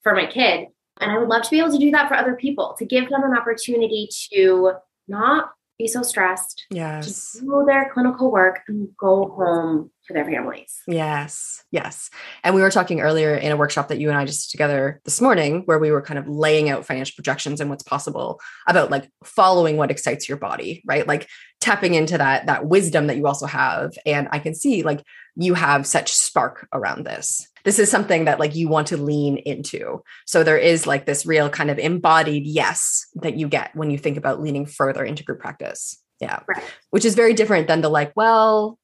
for 0.01 0.13
my 0.13 0.25
kid. 0.25 0.67
And 1.01 1.11
I 1.11 1.17
would 1.17 1.29
love 1.29 1.43
to 1.43 1.49
be 1.49 1.59
able 1.59 1.71
to 1.71 1.77
do 1.77 1.91
that 1.91 2.07
for 2.07 2.15
other 2.15 2.35
people, 2.35 2.75
to 2.77 2.85
give 2.85 3.09
them 3.09 3.23
an 3.23 3.37
opportunity 3.37 4.09
to 4.33 4.73
not 5.07 5.51
be 5.79 5.87
so 5.87 6.03
stressed. 6.03 6.65
Yes. 6.69 7.31
To 7.31 7.39
do 7.39 7.63
their 7.65 7.89
clinical 7.91 8.31
work 8.31 8.59
and 8.67 8.89
go 8.97 9.29
home 9.29 9.89
to 10.05 10.13
their 10.13 10.25
families. 10.25 10.81
Yes. 10.87 11.63
Yes. 11.71 12.09
And 12.43 12.53
we 12.53 12.61
were 12.61 12.69
talking 12.69 12.99
earlier 12.99 13.33
in 13.33 13.51
a 13.51 13.57
workshop 13.57 13.87
that 13.87 13.99
you 13.99 14.09
and 14.09 14.17
I 14.17 14.25
just 14.25 14.51
together 14.51 14.99
this 15.05 15.21
morning 15.21 15.61
where 15.65 15.79
we 15.79 15.89
were 15.89 16.01
kind 16.01 16.19
of 16.19 16.27
laying 16.27 16.69
out 16.69 16.85
financial 16.85 17.15
projections 17.15 17.61
and 17.61 17.69
what's 17.69 17.83
possible 17.83 18.41
about 18.67 18.91
like 18.91 19.09
following 19.23 19.77
what 19.77 19.89
excites 19.89 20.27
your 20.27 20.37
body, 20.37 20.83
right? 20.85 21.07
Like 21.07 21.29
tapping 21.61 21.93
into 21.93 22.17
that 22.17 22.45
that 22.47 22.65
wisdom 22.65 23.07
that 23.07 23.17
you 23.17 23.25
also 23.25 23.45
have 23.45 23.93
and 24.05 24.27
I 24.31 24.39
can 24.39 24.55
see 24.55 24.83
like 24.83 25.03
you 25.39 25.53
have 25.53 25.87
such 25.87 26.11
spark 26.11 26.67
around 26.73 27.05
this. 27.05 27.47
This 27.63 27.79
is 27.79 27.89
something 27.89 28.25
that 28.25 28.39
like 28.39 28.55
you 28.55 28.67
want 28.67 28.87
to 28.87 28.97
lean 28.97 29.37
into. 29.37 30.03
So 30.25 30.43
there 30.43 30.57
is 30.57 30.85
like 30.85 31.05
this 31.05 31.25
real 31.25 31.49
kind 31.49 31.71
of 31.71 31.79
embodied 31.79 32.45
yes 32.45 33.05
that 33.15 33.37
you 33.37 33.47
get 33.47 33.73
when 33.73 33.89
you 33.89 33.97
think 33.97 34.17
about 34.17 34.41
leaning 34.41 34.65
further 34.65 35.03
into 35.03 35.23
group 35.23 35.39
practice. 35.39 36.01
Yeah. 36.19 36.41
Right. 36.49 36.63
which 36.89 37.05
is 37.05 37.15
very 37.15 37.33
different 37.33 37.67
than 37.67 37.79
the 37.79 37.87
like 37.87 38.11
well 38.13 38.77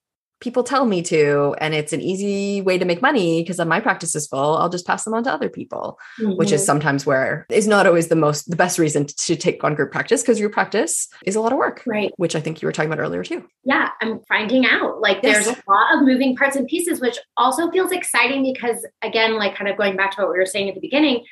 people 0.45 0.61
tell 0.61 0.85
me 0.85 1.01
to 1.01 1.55
and 1.57 1.73
it's 1.73 1.91
an 1.91 1.99
easy 1.99 2.61
way 2.61 2.77
to 2.77 2.85
make 2.85 3.01
money 3.01 3.41
because 3.41 3.57
my 3.65 3.79
practice 3.79 4.13
is 4.13 4.27
full 4.27 4.57
i'll 4.57 4.69
just 4.69 4.85
pass 4.85 5.03
them 5.03 5.15
on 5.15 5.23
to 5.23 5.31
other 5.31 5.49
people 5.49 5.97
mm-hmm. 6.21 6.37
which 6.37 6.51
is 6.51 6.61
mm-hmm. 6.61 6.67
sometimes 6.67 7.03
where 7.03 7.47
is 7.49 7.67
not 7.67 7.87
always 7.87 8.09
the 8.09 8.15
most 8.15 8.47
the 8.47 8.55
best 8.55 8.77
reason 8.77 9.07
to 9.07 9.35
take 9.35 9.63
on 9.63 9.73
group 9.73 9.91
practice 9.91 10.21
because 10.21 10.39
group 10.39 10.53
practice 10.53 11.07
is 11.25 11.35
a 11.35 11.41
lot 11.41 11.51
of 11.51 11.57
work 11.57 11.81
right 11.87 12.13
which 12.17 12.35
i 12.35 12.39
think 12.39 12.61
you 12.61 12.67
were 12.67 12.71
talking 12.71 12.93
about 12.93 13.01
earlier 13.01 13.23
too 13.23 13.43
yeah 13.63 13.89
i'm 14.01 14.19
finding 14.27 14.67
out 14.67 15.01
like 15.01 15.17
yes. 15.23 15.45
there's 15.45 15.57
a 15.57 15.63
lot 15.67 15.95
of 15.95 16.03
moving 16.03 16.35
parts 16.35 16.55
and 16.55 16.67
pieces 16.67 17.01
which 17.01 17.17
also 17.37 17.71
feels 17.71 17.91
exciting 17.91 18.43
because 18.43 18.85
again 19.01 19.39
like 19.39 19.55
kind 19.55 19.67
of 19.67 19.75
going 19.75 19.97
back 19.97 20.11
to 20.11 20.21
what 20.21 20.31
we 20.31 20.37
were 20.37 20.45
saying 20.45 20.69
at 20.69 20.75
the 20.75 20.81
beginning 20.81 21.25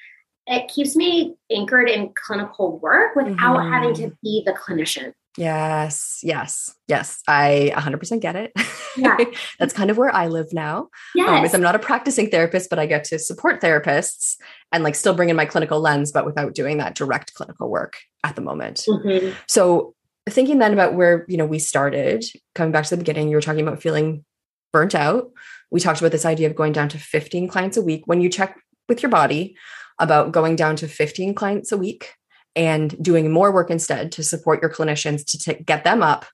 it 0.47 0.67
keeps 0.69 0.95
me 0.95 1.35
anchored 1.51 1.87
in 1.87 2.11
clinical 2.15 2.79
work 2.79 3.15
without 3.15 3.37
mm-hmm. 3.37 3.71
having 3.71 3.93
to 3.93 4.11
be 4.23 4.41
the 4.43 4.53
clinician 4.53 5.13
Yes, 5.37 6.19
yes, 6.21 6.73
yes. 6.87 7.21
I 7.27 7.71
100% 7.75 8.19
get 8.19 8.35
it. 8.35 8.53
Yeah. 8.95 9.17
That's 9.59 9.73
kind 9.73 9.89
of 9.89 9.97
where 9.97 10.13
I 10.13 10.27
live 10.27 10.53
now. 10.53 10.89
Yes. 11.15 11.29
Um, 11.29 11.45
is 11.45 11.53
I'm 11.53 11.61
not 11.61 11.75
a 11.75 11.79
practicing 11.79 12.29
therapist, 12.29 12.69
but 12.69 12.77
I 12.77 12.85
get 12.85 13.03
to 13.05 13.17
support 13.17 13.61
therapists 13.61 14.35
and 14.71 14.83
like 14.83 14.95
still 14.95 15.15
bring 15.15 15.29
in 15.29 15.35
my 15.35 15.45
clinical 15.45 15.79
lens, 15.79 16.11
but 16.11 16.25
without 16.25 16.53
doing 16.53 16.77
that 16.77 16.95
direct 16.95 17.33
clinical 17.33 17.69
work 17.69 17.97
at 18.23 18.35
the 18.35 18.41
moment. 18.41 18.85
Mm-hmm. 18.87 19.31
So 19.47 19.95
thinking 20.29 20.59
then 20.59 20.73
about 20.73 20.93
where, 20.93 21.25
you 21.27 21.37
know, 21.37 21.45
we 21.45 21.59
started, 21.59 22.23
coming 22.55 22.71
back 22.71 22.85
to 22.85 22.91
the 22.91 22.97
beginning, 22.97 23.29
you 23.29 23.35
were 23.35 23.41
talking 23.41 23.65
about 23.65 23.81
feeling 23.81 24.23
burnt 24.71 24.95
out. 24.95 25.31
We 25.71 25.79
talked 25.79 25.99
about 25.99 26.11
this 26.11 26.25
idea 26.25 26.47
of 26.47 26.55
going 26.55 26.73
down 26.73 26.89
to 26.89 26.99
15 26.99 27.47
clients 27.47 27.77
a 27.77 27.81
week. 27.81 28.03
When 28.05 28.21
you 28.21 28.29
check 28.29 28.59
with 28.87 29.01
your 29.01 29.09
body 29.09 29.55
about 29.99 30.31
going 30.31 30.55
down 30.55 30.75
to 30.77 30.87
15 30.87 31.33
clients 31.33 31.71
a 31.71 31.77
week, 31.77 32.13
and 32.55 33.01
doing 33.03 33.31
more 33.31 33.51
work 33.51 33.69
instead 33.69 34.11
to 34.13 34.23
support 34.23 34.61
your 34.61 34.71
clinicians 34.71 35.25
to 35.25 35.39
t- 35.39 35.63
get 35.63 35.83
them 35.83 36.03
up 36.03 36.25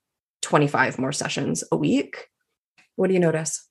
25 0.42 0.98
more 0.98 1.12
sessions 1.12 1.64
a 1.72 1.76
week. 1.76 2.28
What 2.96 3.08
do 3.08 3.14
you 3.14 3.20
notice? 3.20 3.66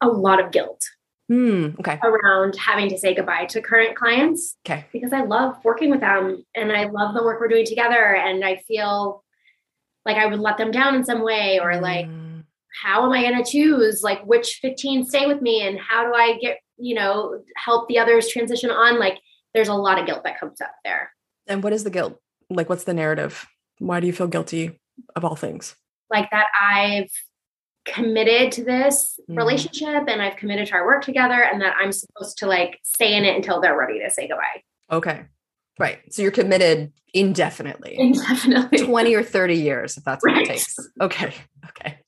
A 0.00 0.08
lot 0.08 0.44
of 0.44 0.50
guilt. 0.50 0.82
Hmm, 1.28 1.70
okay. 1.80 1.98
Around 2.02 2.56
having 2.56 2.90
to 2.90 2.98
say 2.98 3.14
goodbye 3.14 3.46
to 3.46 3.62
current 3.62 3.96
clients. 3.96 4.56
Okay. 4.66 4.84
Because 4.92 5.12
I 5.12 5.22
love 5.22 5.56
working 5.64 5.90
with 5.90 6.00
them 6.00 6.44
and 6.54 6.70
I 6.70 6.84
love 6.84 7.14
the 7.14 7.22
work 7.22 7.40
we're 7.40 7.48
doing 7.48 7.64
together. 7.64 8.14
And 8.14 8.44
I 8.44 8.56
feel 8.68 9.24
like 10.04 10.18
I 10.18 10.26
would 10.26 10.40
let 10.40 10.58
them 10.58 10.70
down 10.70 10.94
in 10.94 11.04
some 11.04 11.22
way 11.24 11.60
or 11.62 11.80
like, 11.80 12.06
hmm. 12.06 12.40
how 12.82 13.06
am 13.06 13.12
I 13.12 13.22
going 13.22 13.42
to 13.42 13.50
choose 13.50 14.02
like 14.02 14.22
which 14.24 14.58
15 14.60 15.06
stay 15.06 15.26
with 15.26 15.40
me 15.40 15.66
and 15.66 15.78
how 15.78 16.04
do 16.04 16.12
I 16.12 16.36
get, 16.38 16.58
you 16.76 16.94
know, 16.94 17.40
help 17.56 17.88
the 17.88 17.98
others 17.98 18.28
transition 18.28 18.70
on? 18.70 18.98
Like, 18.98 19.18
there's 19.54 19.68
a 19.68 19.74
lot 19.74 19.98
of 19.98 20.06
guilt 20.06 20.24
that 20.24 20.38
comes 20.38 20.60
up 20.60 20.74
there. 20.84 21.13
And 21.46 21.62
what 21.62 21.72
is 21.72 21.84
the 21.84 21.90
guilt? 21.90 22.20
Like, 22.50 22.68
what's 22.68 22.84
the 22.84 22.94
narrative? 22.94 23.46
Why 23.78 24.00
do 24.00 24.06
you 24.06 24.12
feel 24.12 24.28
guilty 24.28 24.80
of 25.16 25.24
all 25.24 25.36
things? 25.36 25.74
Like 26.10 26.30
that 26.30 26.46
I've 26.60 27.10
committed 27.84 28.52
to 28.52 28.64
this 28.64 29.18
mm. 29.28 29.36
relationship 29.36 30.04
and 30.08 30.22
I've 30.22 30.36
committed 30.36 30.68
to 30.68 30.74
our 30.74 30.86
work 30.86 31.04
together 31.04 31.42
and 31.42 31.60
that 31.60 31.74
I'm 31.78 31.92
supposed 31.92 32.38
to 32.38 32.46
like 32.46 32.78
stay 32.82 33.14
in 33.14 33.24
it 33.24 33.36
until 33.36 33.60
they're 33.60 33.76
ready 33.76 34.00
to 34.00 34.10
say 34.10 34.28
goodbye. 34.28 34.62
Okay. 34.90 35.24
Right. 35.78 36.00
So 36.12 36.22
you're 36.22 36.30
committed 36.30 36.92
indefinitely. 37.12 37.96
Indefinitely. 37.98 38.78
20 38.84 39.14
or 39.14 39.22
30 39.22 39.54
years, 39.56 39.96
if 39.96 40.04
that's 40.04 40.24
right. 40.24 40.34
what 40.34 40.42
it 40.42 40.48
takes. 40.48 40.76
Okay. 41.00 41.34
Okay. 41.68 41.98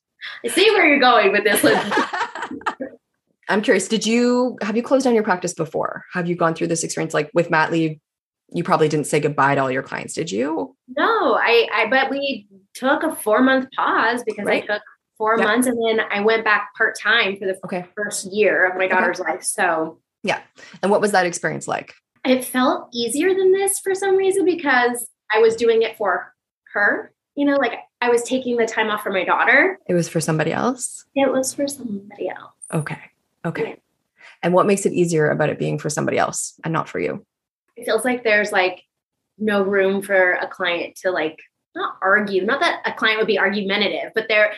I 0.44 0.48
see 0.48 0.70
where 0.70 0.86
you're 0.86 1.00
going 1.00 1.32
with 1.32 1.44
this. 1.44 1.64
I'm 3.48 3.62
curious, 3.62 3.88
did 3.88 4.06
you 4.06 4.56
have 4.62 4.76
you 4.76 4.82
closed 4.82 5.04
down 5.04 5.14
your 5.14 5.22
practice 5.22 5.54
before? 5.54 6.04
Have 6.12 6.28
you 6.28 6.34
gone 6.34 6.54
through 6.54 6.66
this 6.68 6.82
experience 6.82 7.14
like 7.14 7.30
with 7.32 7.50
Matt 7.50 7.70
leave 7.70 7.98
you 8.52 8.62
probably 8.64 8.88
didn't 8.88 9.06
say 9.06 9.20
goodbye 9.20 9.54
to 9.54 9.60
all 9.60 9.70
your 9.70 9.82
clients, 9.82 10.14
did 10.14 10.30
you? 10.30 10.76
No, 10.96 11.34
I, 11.34 11.68
I 11.72 11.86
but 11.90 12.10
we 12.10 12.46
took 12.74 13.02
a 13.02 13.14
four 13.14 13.42
month 13.42 13.68
pause 13.74 14.22
because 14.24 14.46
right. 14.46 14.64
I 14.64 14.74
took 14.74 14.82
four 15.18 15.36
yep. 15.38 15.46
months 15.46 15.66
and 15.66 15.78
then 15.82 16.06
I 16.10 16.20
went 16.20 16.44
back 16.44 16.74
part 16.76 16.98
time 16.98 17.36
for 17.36 17.46
the 17.46 17.58
okay. 17.64 17.86
first 17.94 18.32
year 18.32 18.70
of 18.70 18.76
my 18.76 18.86
daughter's 18.86 19.20
okay. 19.20 19.32
life. 19.32 19.42
So 19.42 20.00
yeah. 20.22 20.40
And 20.82 20.90
what 20.90 21.00
was 21.00 21.12
that 21.12 21.26
experience 21.26 21.66
like? 21.68 21.94
It 22.24 22.44
felt 22.44 22.88
easier 22.92 23.34
than 23.34 23.52
this 23.52 23.78
for 23.78 23.94
some 23.94 24.16
reason 24.16 24.44
because 24.44 25.08
I 25.32 25.38
was 25.38 25.56
doing 25.56 25.82
it 25.82 25.96
for 25.96 26.34
her. 26.72 27.12
You 27.34 27.44
know, 27.44 27.56
like 27.56 27.74
I 28.00 28.08
was 28.08 28.22
taking 28.22 28.56
the 28.56 28.66
time 28.66 28.88
off 28.88 29.02
for 29.02 29.12
my 29.12 29.24
daughter. 29.24 29.78
It 29.86 29.94
was 29.94 30.08
for 30.08 30.20
somebody 30.20 30.52
else? 30.52 31.04
It 31.14 31.30
was 31.30 31.54
for 31.54 31.68
somebody 31.68 32.28
else. 32.28 32.52
Okay. 32.72 32.98
Okay. 33.44 33.68
Yeah. 33.68 33.74
And 34.42 34.54
what 34.54 34.66
makes 34.66 34.86
it 34.86 34.92
easier 34.92 35.30
about 35.30 35.50
it 35.50 35.58
being 35.58 35.78
for 35.78 35.88
somebody 35.90 36.18
else 36.18 36.58
and 36.64 36.72
not 36.72 36.88
for 36.88 36.98
you? 36.98 37.24
It 37.76 37.84
feels 37.84 38.04
like 38.04 38.24
there's 38.24 38.52
like 38.52 38.82
no 39.38 39.62
room 39.62 40.02
for 40.02 40.32
a 40.32 40.48
client 40.48 40.96
to 41.02 41.10
like 41.10 41.38
not 41.74 41.96
argue 42.02 42.44
not 42.44 42.60
that 42.60 42.80
a 42.86 42.92
client 42.92 43.18
would 43.18 43.26
be 43.26 43.38
argumentative 43.38 44.10
but 44.14 44.26
they're 44.28 44.54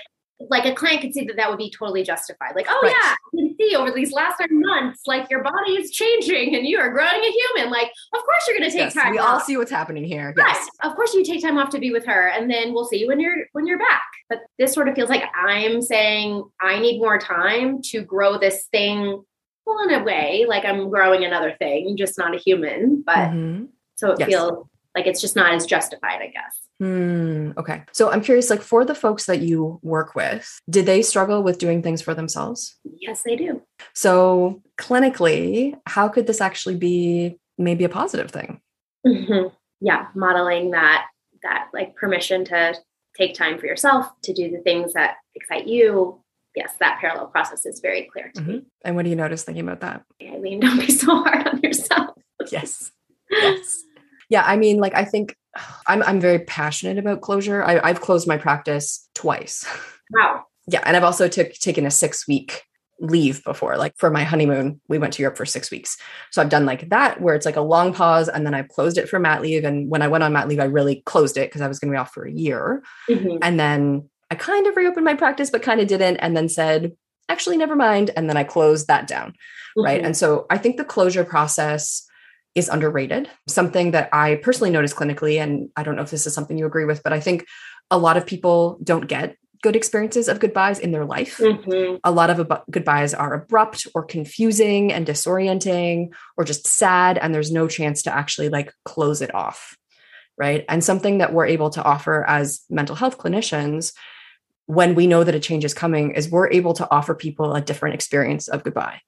like 0.51 0.65
a 0.65 0.75
client 0.75 1.01
could 1.01 1.13
see 1.13 1.25
that 1.25 1.37
that 1.37 1.51
would 1.51 1.59
be 1.59 1.73
totally 1.77 2.05
justified 2.05 2.55
like 2.55 2.67
oh 2.69 2.81
right. 2.83 2.93
yeah 2.93 3.15
I 3.15 3.37
can 3.37 3.57
see 3.59 3.75
over 3.75 3.91
these 3.91 4.13
last 4.13 4.37
three 4.37 4.57
months 4.57 5.03
like 5.07 5.29
your 5.31 5.43
body 5.43 5.73
is 5.73 5.91
changing 5.91 6.55
and 6.55 6.65
you 6.65 6.79
are 6.79 6.91
growing 6.91 7.09
a 7.09 7.31
human 7.31 7.73
like 7.73 7.91
of 8.15 8.21
course 8.21 8.47
you're 8.47 8.57
going 8.57 8.71
to 8.71 8.77
take 8.77 8.95
yes, 8.95 8.95
time 8.95 9.13
we 9.13 9.19
off. 9.19 9.29
all 9.29 9.41
see 9.41 9.57
what's 9.57 9.71
happening 9.71 10.05
here 10.05 10.33
yes 10.37 10.57
right. 10.57 10.89
of 10.89 10.95
course 10.95 11.13
you 11.13 11.25
take 11.25 11.43
time 11.43 11.59
off 11.59 11.71
to 11.71 11.81
be 11.81 11.91
with 11.91 12.07
her 12.07 12.29
and 12.29 12.49
then 12.49 12.73
we'll 12.73 12.87
see 12.87 12.99
you 12.99 13.09
when 13.09 13.19
you're 13.19 13.47
when 13.53 13.67
you're 13.67 13.79
back 13.79 14.05
but 14.29 14.39
this 14.61 14.73
sort 14.73 14.89
of 14.89 14.95
feels 14.95 15.11
like 15.11 15.25
i'm 15.35 15.83
saying 15.83 16.45
i 16.61 16.79
need 16.79 16.99
more 16.99 17.19
time 17.19 17.83
to 17.83 18.03
grow 18.03 18.39
this 18.39 18.69
thing 18.71 19.25
well, 19.69 19.89
in 19.89 20.01
a 20.01 20.03
way, 20.03 20.47
like 20.49 20.65
I'm 20.65 20.89
growing 20.89 21.25
another 21.25 21.55
thing, 21.59 21.97
just 21.97 22.19
not 22.19 22.35
a 22.35 22.39
human. 22.39 23.03
But 23.05 23.31
mm-hmm. 23.31 23.67
so 23.97 24.13
it 24.13 24.21
yes. 24.21 24.29
feels 24.29 24.67
like 24.95 25.07
it's 25.07 25.21
just 25.21 25.37
not 25.37 25.53
as 25.53 25.67
justified, 25.67 26.21
I 26.23 26.29
guess. 26.29 26.59
Hmm. 26.81 27.51
okay. 27.59 27.83
So 27.93 28.11
I'm 28.11 28.23
curious, 28.23 28.51
like 28.51 28.63
for 28.63 28.85
the 28.85 28.95
folks 28.95 29.27
that 29.27 29.41
you 29.41 29.81
work 29.83 30.15
with, 30.15 30.61
did 30.71 30.87
they 30.87 31.03
struggle 31.03 31.43
with 31.43 31.59
doing 31.59 31.83
things 31.83 32.01
for 32.01 32.15
themselves? 32.15 32.77
Yes, 32.85 33.23
they 33.23 33.35
do. 33.35 33.63
So 33.95 34.63
clinically, 34.79 35.75
how 35.87 36.09
could 36.09 36.29
this 36.29 36.41
actually 36.41 36.77
be 36.77 37.37
maybe 37.59 37.83
a 37.83 37.89
positive 37.89 38.31
thing? 38.31 38.61
Mm-hmm. 39.05 39.49
Yeah, 39.81 40.07
modeling 40.15 40.71
that 40.71 41.07
that 41.43 41.69
like 41.75 41.95
permission 41.97 42.45
to 42.47 42.75
take 43.17 43.35
time 43.35 43.59
for 43.59 43.67
yourself 43.67 44.09
to 44.23 44.33
do 44.33 44.51
the 44.51 44.59
things 44.59 44.93
that 44.93 45.17
excite 45.35 45.67
you 45.67 46.21
yes, 46.55 46.73
that 46.81 46.99
parallel 47.01 47.27
process 47.27 47.67
is 47.67 47.81
very 47.81 48.09
clear 48.13 48.31
to 48.35 48.41
mm-hmm. 48.41 48.51
me. 48.51 48.63
And 48.85 48.97
what 48.97 49.05
do 49.05 49.11
you 49.11 49.17
notice 49.17 49.45
thinking 49.45 49.65
about 49.65 49.81
that? 49.81 50.03
I 50.21 50.39
mean, 50.39 50.61
don't 50.61 50.79
be 50.79 50.91
so 50.91 51.23
hard 51.23 51.47
on 51.47 51.61
yourself. 51.61 52.11
yes. 52.51 52.91
Yes. 53.31 53.83
Yeah. 54.29 54.43
I 54.45 54.57
mean, 54.57 54.79
like 54.79 54.95
I 54.95 55.05
think 55.05 55.37
I'm 55.87 56.03
I'm 56.03 56.21
very 56.21 56.41
passionate 56.41 56.99
about 56.99 57.21
closure. 57.21 57.63
I, 57.63 57.81
I've 57.81 58.01
closed 58.01 58.27
my 58.27 58.37
practice 58.37 59.09
twice. 59.15 59.67
Wow. 60.11 60.45
Yeah. 60.67 60.81
And 60.87 60.97
I've 60.97 61.05
also 61.05 61.29
took 61.29 61.53
taken 61.53 61.85
a 61.85 61.91
six 61.91 62.27
week 62.27 62.63
leave 62.99 63.45
before. 63.45 63.77
Like 63.77 63.93
for 63.99 64.11
my 64.11 64.25
honeymoon, 64.25 64.81
we 64.89 64.97
went 64.99 65.13
to 65.13 65.23
Europe 65.23 65.37
for 65.37 65.45
six 65.45 65.71
weeks. 65.71 65.97
So 66.31 66.41
I've 66.41 66.49
done 66.49 66.65
like 66.65 66.89
that 66.89 67.21
where 67.21 67.35
it's 67.35 67.47
like 67.47 67.57
a 67.57 67.61
long 67.61 67.93
pause 67.93 68.29
and 68.29 68.47
then 68.47 68.55
I've 68.55 68.69
closed 68.69 68.97
it 68.97 69.07
for 69.07 69.19
mat 69.19 69.43
leave. 69.43 69.65
And 69.65 69.91
when 69.91 70.01
I 70.01 70.09
went 70.09 70.25
on 70.25 70.33
mat 70.33 70.49
leave, 70.49 70.61
I 70.61 70.65
really 70.65 71.03
closed 71.05 71.37
it 71.37 71.51
because 71.51 71.61
I 71.61 71.69
was 71.69 71.79
going 71.79 71.93
to 71.93 71.97
be 71.97 71.99
off 71.99 72.13
for 72.13 72.25
a 72.25 72.33
year. 72.33 72.83
Mm-hmm. 73.09 73.39
And 73.43 73.61
then 73.61 74.09
I 74.31 74.35
kind 74.35 74.67
of 74.67 74.77
reopened 74.77 75.05
my 75.05 75.15
practice, 75.15 75.51
but 75.51 75.63
kind 75.63 75.81
of 75.81 75.89
didn't, 75.89 76.19
and 76.19 76.37
then 76.37 76.49
said, 76.49 76.93
actually, 77.29 77.57
never 77.57 77.77
mind. 77.77 78.11
And 78.17 78.29
then 78.29 78.37
I 78.37 78.45
closed 78.45 78.89
that 78.89 79.07
down. 79.07 79.31
Mm-hmm. 79.31 79.85
Right. 79.85 80.05
And 80.05 80.17
so 80.17 80.47
I 80.51 80.59
think 80.59 80.77
the 80.77 80.85
closure 80.85 81.25
process 81.25 82.07
is 82.55 82.69
underrated, 82.69 83.31
something 83.47 83.93
that 83.93 84.09
I 84.13 84.37
personally 84.37 84.71
notice 84.71 84.95
clinically. 84.95 85.41
And 85.41 85.71
I 85.77 85.83
don't 85.83 85.97
know 85.97 86.03
if 86.03 86.11
this 86.11 86.27
is 86.27 86.35
something 86.35 86.59
you 86.59 86.67
agree 86.67 86.85
with, 86.85 87.03
but 87.03 87.13
I 87.13 87.21
think 87.21 87.47
a 87.91 87.99
lot 87.99 88.17
of 88.17 88.27
people 88.27 88.79
don't 88.83 89.07
get 89.07 89.37
good 89.63 89.77
experiences 89.77 90.29
of 90.29 90.41
goodbyes 90.41 90.79
in 90.79 90.93
their 90.93 91.05
life. 91.05 91.39
Mm-hmm. 91.39 91.97
A 92.05 92.11
lot 92.11 92.31
of 92.31 92.41
ab- 92.41 92.63
goodbyes 92.71 93.13
are 93.13 93.35
abrupt 93.35 93.87
or 93.95 94.05
confusing 94.05 94.93
and 94.93 95.07
disorienting 95.07 96.11
or 96.37 96.45
just 96.45 96.67
sad, 96.67 97.19
and 97.19 97.35
there's 97.35 97.51
no 97.51 97.67
chance 97.67 98.03
to 98.03 98.15
actually 98.15 98.49
like 98.49 98.73
close 98.85 99.21
it 99.21 99.35
off. 99.35 99.77
Right. 100.37 100.65
And 100.69 100.85
something 100.85 101.19
that 101.19 101.33
we're 101.33 101.47
able 101.47 101.71
to 101.71 101.83
offer 101.83 102.25
as 102.29 102.61
mental 102.71 102.95
health 102.95 103.19
clinicians 103.19 103.93
when 104.69 104.95
we 104.95 105.07
know 105.07 105.25
that 105.25 105.35
a 105.35 105.41
change 105.41 105.65
is 105.65 105.73
coming 105.73 106.11
is 106.11 106.29
we're 106.29 106.51
able 106.51 106.75
to 106.75 106.87
offer 106.91 107.15
people 107.15 107.55
a 107.55 107.61
different 107.61 107.95
experience 107.95 108.49
of 108.49 108.63
goodbye 108.63 109.01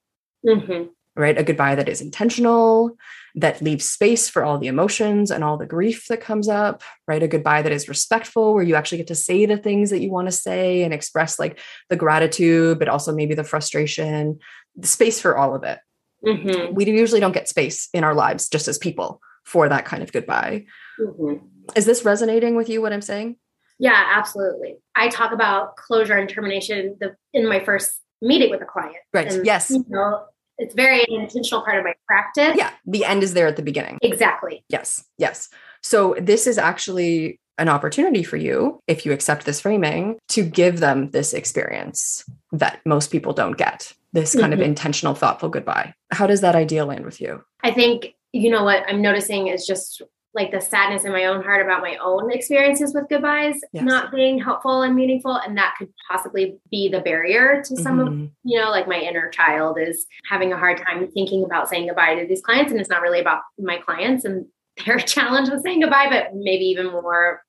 mm-hmm. 0.44 0.84
right 1.14 1.38
a 1.38 1.44
goodbye 1.44 1.74
that 1.74 1.88
is 1.88 2.00
intentional 2.00 2.96
that 3.34 3.60
leaves 3.60 3.88
space 3.88 4.28
for 4.28 4.42
all 4.42 4.58
the 4.58 4.68
emotions 4.68 5.30
and 5.30 5.44
all 5.44 5.58
the 5.58 5.66
grief 5.66 6.06
that 6.08 6.22
comes 6.22 6.48
up 6.48 6.82
right 7.06 7.22
a 7.22 7.28
goodbye 7.28 7.60
that 7.60 7.72
is 7.72 7.90
respectful 7.90 8.54
where 8.54 8.62
you 8.62 8.74
actually 8.74 8.96
get 8.96 9.06
to 9.06 9.14
say 9.14 9.44
the 9.44 9.58
things 9.58 9.90
that 9.90 10.00
you 10.00 10.10
want 10.10 10.26
to 10.26 10.32
say 10.32 10.82
and 10.82 10.94
express 10.94 11.38
like 11.38 11.60
the 11.90 11.96
gratitude 11.96 12.78
but 12.78 12.88
also 12.88 13.14
maybe 13.14 13.34
the 13.34 13.44
frustration 13.44 14.38
the 14.76 14.88
space 14.88 15.20
for 15.20 15.36
all 15.36 15.54
of 15.54 15.62
it 15.62 15.78
mm-hmm. 16.24 16.74
we 16.74 16.86
usually 16.86 17.20
don't 17.20 17.32
get 17.32 17.48
space 17.48 17.90
in 17.92 18.02
our 18.02 18.14
lives 18.14 18.48
just 18.48 18.66
as 18.66 18.78
people 18.78 19.20
for 19.44 19.68
that 19.68 19.84
kind 19.84 20.02
of 20.02 20.10
goodbye 20.10 20.64
mm-hmm. 20.98 21.44
is 21.76 21.84
this 21.84 22.02
resonating 22.02 22.56
with 22.56 22.70
you 22.70 22.80
what 22.80 22.94
i'm 22.94 23.02
saying 23.02 23.36
yeah, 23.80 24.10
absolutely. 24.14 24.76
I 24.94 25.08
talk 25.08 25.32
about 25.32 25.76
closure 25.76 26.16
and 26.16 26.28
termination 26.28 26.96
the, 27.00 27.16
in 27.32 27.48
my 27.48 27.64
first 27.64 28.00
meeting 28.22 28.50
with 28.50 28.62
a 28.62 28.66
client. 28.66 28.96
Right. 29.12 29.32
And, 29.32 29.44
yes. 29.44 29.70
You 29.70 29.84
know, 29.88 30.24
it's 30.58 30.74
very 30.74 31.04
intentional 31.08 31.62
part 31.62 31.78
of 31.78 31.84
my 31.84 31.94
practice. 32.06 32.54
Yeah. 32.56 32.70
The 32.86 33.04
end 33.04 33.22
is 33.22 33.34
there 33.34 33.46
at 33.46 33.56
the 33.56 33.62
beginning. 33.62 33.98
Exactly. 34.02 34.62
Yes. 34.68 35.04
Yes. 35.18 35.48
So 35.82 36.14
this 36.20 36.46
is 36.46 36.58
actually 36.58 37.40
an 37.56 37.68
opportunity 37.68 38.22
for 38.22 38.36
you, 38.36 38.80
if 38.86 39.04
you 39.04 39.12
accept 39.12 39.44
this 39.46 39.60
framing, 39.60 40.18
to 40.28 40.42
give 40.42 40.80
them 40.80 41.10
this 41.10 41.32
experience 41.34 42.24
that 42.52 42.80
most 42.86 43.10
people 43.10 43.32
don't 43.32 43.56
get 43.56 43.92
this 44.12 44.34
kind 44.34 44.52
Mhm. 44.52 44.56
of 44.56 44.60
intentional, 44.60 45.14
thoughtful 45.14 45.48
goodbye. 45.48 45.94
How 46.10 46.26
does 46.26 46.40
that 46.40 46.54
idea 46.56 46.84
land 46.84 47.04
with 47.04 47.20
you? 47.20 47.44
I 47.62 47.70
think, 47.70 48.14
you 48.32 48.50
know, 48.50 48.64
what 48.64 48.82
I'm 48.88 49.00
noticing 49.00 49.48
is 49.48 49.66
just 49.66 50.02
like 50.34 50.52
the 50.52 50.60
sadness 50.60 51.04
in 51.04 51.10
my 51.12 51.24
own 51.24 51.42
heart 51.42 51.60
about 51.64 51.82
my 51.82 51.96
own 51.96 52.30
experiences 52.32 52.94
with 52.94 53.08
goodbyes 53.08 53.60
Yes. 53.72 53.84
not 53.84 54.12
being 54.12 54.38
helpful 54.38 54.82
and 54.82 54.94
meaningful. 54.94 55.34
And 55.34 55.56
that 55.58 55.74
could 55.76 55.88
possibly 56.08 56.58
be 56.70 56.88
the 56.88 57.00
barrier 57.00 57.62
to 57.64 57.76
some 57.76 57.98
of, 57.98 58.08
Mhm. 58.08 58.30
you 58.44 58.60
know, 58.60 58.70
like 58.70 58.86
my 58.86 58.98
inner 59.00 59.28
child 59.30 59.76
is 59.80 60.06
having 60.28 60.52
a 60.52 60.56
hard 60.56 60.78
time 60.78 61.08
thinking 61.10 61.44
about 61.44 61.68
saying 61.68 61.88
goodbye 61.88 62.14
to 62.14 62.26
these 62.26 62.42
clients. 62.42 62.70
And 62.70 62.80
it's 62.80 62.88
not 62.90 63.02
really 63.02 63.20
about 63.20 63.42
my 63.58 63.78
clients 63.78 64.24
and 64.24 64.46
their 64.86 64.98
challenge 64.98 65.50
with 65.50 65.62
saying 65.62 65.80
goodbye, 65.80 66.06
but 66.08 66.28
maybe 66.34 66.64
even 66.66 66.86
more 66.86 67.42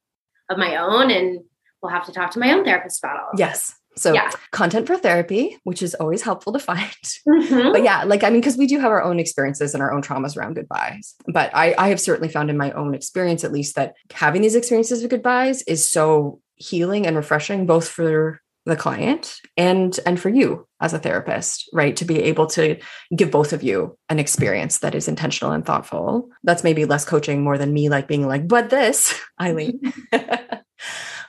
of 0.49 0.57
my 0.57 0.75
own. 0.77 1.11
And 1.11 1.41
we'll 1.83 1.91
have 1.91 2.05
to 2.07 2.11
talk 2.11 2.31
to 2.31 2.39
my 2.39 2.51
own 2.51 2.63
therapist 2.63 3.03
about 3.03 3.19
all 3.21 3.29
of 3.33 3.39
Yes. 3.39 3.75
So, 3.97 4.13
Yeah. 4.13 4.31
content 4.51 4.87
for 4.87 4.97
therapy, 4.97 5.57
which 5.63 5.81
is 5.83 5.93
always 5.95 6.21
helpful 6.21 6.53
to 6.53 6.59
find. 6.59 6.81
Mhm. 7.27 7.73
but 7.73 7.83
yeah, 7.83 8.03
like 8.05 8.23
I 8.23 8.29
mean, 8.29 8.39
because 8.41 8.57
we 8.57 8.67
do 8.67 8.79
have 8.79 8.91
our 8.91 9.03
own 9.03 9.19
experiences 9.19 9.73
and 9.73 9.83
our 9.83 9.91
own 9.93 10.01
traumas 10.01 10.37
around 10.37 10.55
goodbyes. 10.55 11.15
But 11.27 11.51
I, 11.53 11.75
I 11.77 11.89
have 11.89 11.99
certainly 11.99 12.29
found 12.29 12.49
in 12.49 12.57
my 12.57 12.71
own 12.71 12.93
experience, 12.95 13.43
at 13.43 13.51
least, 13.51 13.75
that 13.75 13.93
having 14.13 14.41
these 14.41 14.55
experiences 14.55 15.01
with 15.01 15.11
goodbyes 15.11 15.61
is 15.63 15.89
so 15.89 16.39
healing 16.55 17.05
and 17.07 17.15
refreshing, 17.17 17.65
both 17.65 17.87
for 17.87 18.39
the 18.67 18.75
client 18.75 19.37
and 19.57 19.99
and 20.05 20.19
for 20.19 20.29
you 20.29 20.67
as 20.79 20.93
a 20.93 20.99
therapist 20.99 21.67
right 21.73 21.95
to 21.95 22.05
be 22.05 22.19
able 22.21 22.45
to 22.45 22.77
give 23.17 23.31
both 23.31 23.53
of 23.53 23.63
you 23.63 23.97
an 24.07 24.19
experience 24.19 24.77
that 24.79 24.93
is 24.93 25.07
intentional 25.07 25.51
and 25.51 25.65
thoughtful 25.65 26.29
that's 26.43 26.63
maybe 26.63 26.85
less 26.85 27.03
coaching 27.03 27.43
more 27.43 27.57
than 27.57 27.73
me 27.73 27.89
like 27.89 28.07
being 28.07 28.27
like 28.27 28.47
but 28.47 28.69
this 28.69 29.19
ilene 29.41 29.79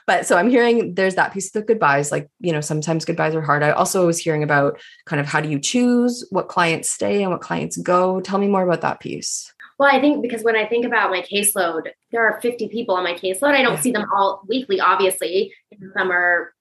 but 0.07 0.25
so 0.25 0.37
i'm 0.37 0.49
hearing 0.49 0.93
there's 0.95 1.15
that 1.15 1.33
piece 1.33 1.47
of 1.47 1.53
the 1.53 1.61
goodbyes 1.65 2.11
like 2.11 2.29
you 2.39 2.51
know 2.51 2.61
sometimes 2.61 3.05
goodbyes 3.05 3.35
are 3.35 3.41
hard 3.41 3.63
i 3.63 3.71
also 3.71 4.05
was 4.05 4.19
hearing 4.19 4.43
about 4.43 4.79
kind 5.05 5.19
of 5.19 5.25
how 5.25 5.39
do 5.41 5.49
you 5.49 5.59
choose 5.59 6.25
what 6.31 6.47
clients 6.47 6.89
stay 6.89 7.21
and 7.23 7.31
what 7.31 7.41
clients 7.41 7.77
go 7.77 8.19
tell 8.21 8.39
me 8.39 8.47
more 8.47 8.63
about 8.63 8.81
that 8.81 8.99
piece 8.99 9.51
Well, 9.79 9.89
I 9.93 9.99
think 9.99 10.21
because 10.21 10.43
when 10.43 10.55
I 10.55 10.65
think 10.67 10.85
about 10.85 11.09
my 11.09 11.21
caseload, 11.21 11.89
there 12.11 12.23
are 12.27 12.39
50 12.41 12.69
people 12.69 12.93
on 12.95 13.03
my 13.03 13.15
caseload. 13.15 13.55
I 13.55 13.63
don't 13.63 13.73
Yeah. 13.73 13.81
see 13.81 13.91
them 13.91 14.05
all 14.15 14.41
weekly, 14.47 14.79
obviously. 14.79 15.51
Some 15.97 16.11
are 16.11 16.53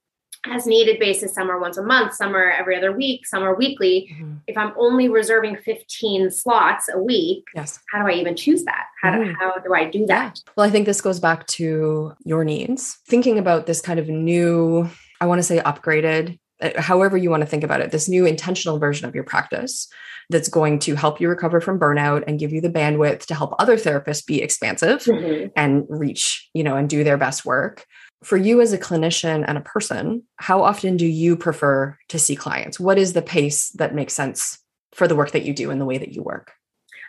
as 0.51 0.67
needed 0.67 0.99
basis, 0.99 1.35
some 1.35 1.51
are 1.51 1.61
once 1.61 1.77
a 1.77 1.83
month, 1.83 2.15
some 2.15 2.35
are 2.35 2.51
every 2.51 2.77
other 2.77 2.91
week, 2.93 3.27
some 3.27 3.43
are 3.43 3.55
weekly. 3.55 4.15
If 4.49 4.57
I'm 4.59 4.73
only 4.77 5.09
reserving 5.09 5.57
15 5.65 6.31
slots 6.31 6.89
a 6.93 6.99
week, 7.01 7.45
yes 7.55 7.79
how 7.93 8.03
do 8.05 8.13
I 8.13 8.17
even 8.17 8.35
choose 8.37 8.65
that? 8.65 8.87
How 9.01 9.13
do, 9.13 9.19
Mhm. 9.25 9.35
how 9.39 9.55
do 9.59 9.73
I 9.75 9.85
do 9.89 10.07
that? 10.07 10.41
Well, 10.57 10.67
I 10.67 10.71
think 10.71 10.87
this 10.87 11.01
goes 11.01 11.21
back 11.21 11.47
to 11.49 12.13
your 12.25 12.45
needs. 12.45 12.99
Thinking 13.09 13.39
about 13.39 13.67
this 13.67 13.81
kind 13.81 14.01
of 14.01 14.09
new, 14.09 14.89
I 15.21 15.27
want 15.27 15.39
to 15.39 15.43
say 15.45 15.61
upgraded, 15.61 16.39
uh, 16.61 16.71
however 16.81 17.17
you 17.17 17.31
want 17.31 17.43
to 17.43 17.47
think 17.47 17.63
about 17.65 17.81
it, 17.81 17.91
this 17.93 18.09
new 18.09 18.25
intentional 18.27 18.79
version 18.79 19.09
of 19.09 19.15
your 19.15 19.25
practice 19.25 19.89
that's 20.31 20.49
going 20.49 20.79
to 20.81 20.95
help 20.95 21.21
you 21.21 21.29
recover 21.29 21.61
from 21.61 21.79
burnout 21.79 22.25
and 22.27 22.39
give 22.39 22.53
you 22.53 22.61
the 22.61 22.71
bandwidth 22.71 23.27
to 23.27 23.35
help 23.35 23.55
other 23.59 23.77
therapists 23.77 24.25
be 24.25 24.41
expansive 24.41 25.01
Mhm. 25.05 25.51
and 25.57 25.85
reach, 25.89 26.49
you 26.55 26.63
know, 26.65 26.77
and 26.77 26.89
do 26.89 27.05
their 27.05 27.19
best 27.19 27.45
work. 27.45 27.85
For 28.23 28.37
you 28.37 28.61
as 28.61 28.73
a 28.73 28.79
clinician 28.79 29.45
and 29.47 29.59
a 29.59 29.63
person, 29.63 30.23
how 30.37 30.63
often 30.63 30.97
do 30.97 31.07
you 31.07 31.37
prefer 31.37 31.97
to 32.09 32.19
see 32.19 32.37
clients? 32.37 32.79
What 32.79 32.99
is 32.99 33.13
the 33.13 33.23
pace 33.23 33.71
that 33.71 33.95
makes 33.95 34.15
sense 34.15 34.59
for 34.93 35.09
the 35.09 35.17
work 35.17 35.33
that 35.33 35.45
you 35.45 35.53
do 35.55 35.71
and 35.71 35.81
the 35.81 35.85
way 35.85 35.99
that 35.99 36.13
you 36.13 36.23
work? 36.23 36.53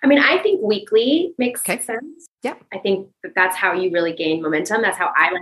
I 0.03 0.07
mean, 0.07 0.19
I 0.19 0.37
think 0.39 0.61
weekly 0.61 1.33
makes 1.37 1.61
Okay. 1.61 1.81
sense. 1.81 2.27
Yeah. 2.41 2.55
I 2.73 2.79
think 2.79 3.09
that 3.23 3.33
that's 3.35 3.55
how 3.55 3.73
you 3.73 3.91
really 3.91 4.13
gain 4.13 4.41
momentum. 4.41 4.81
That's 4.81 4.97
how 4.97 5.11
I 5.17 5.31
like 5.31 5.41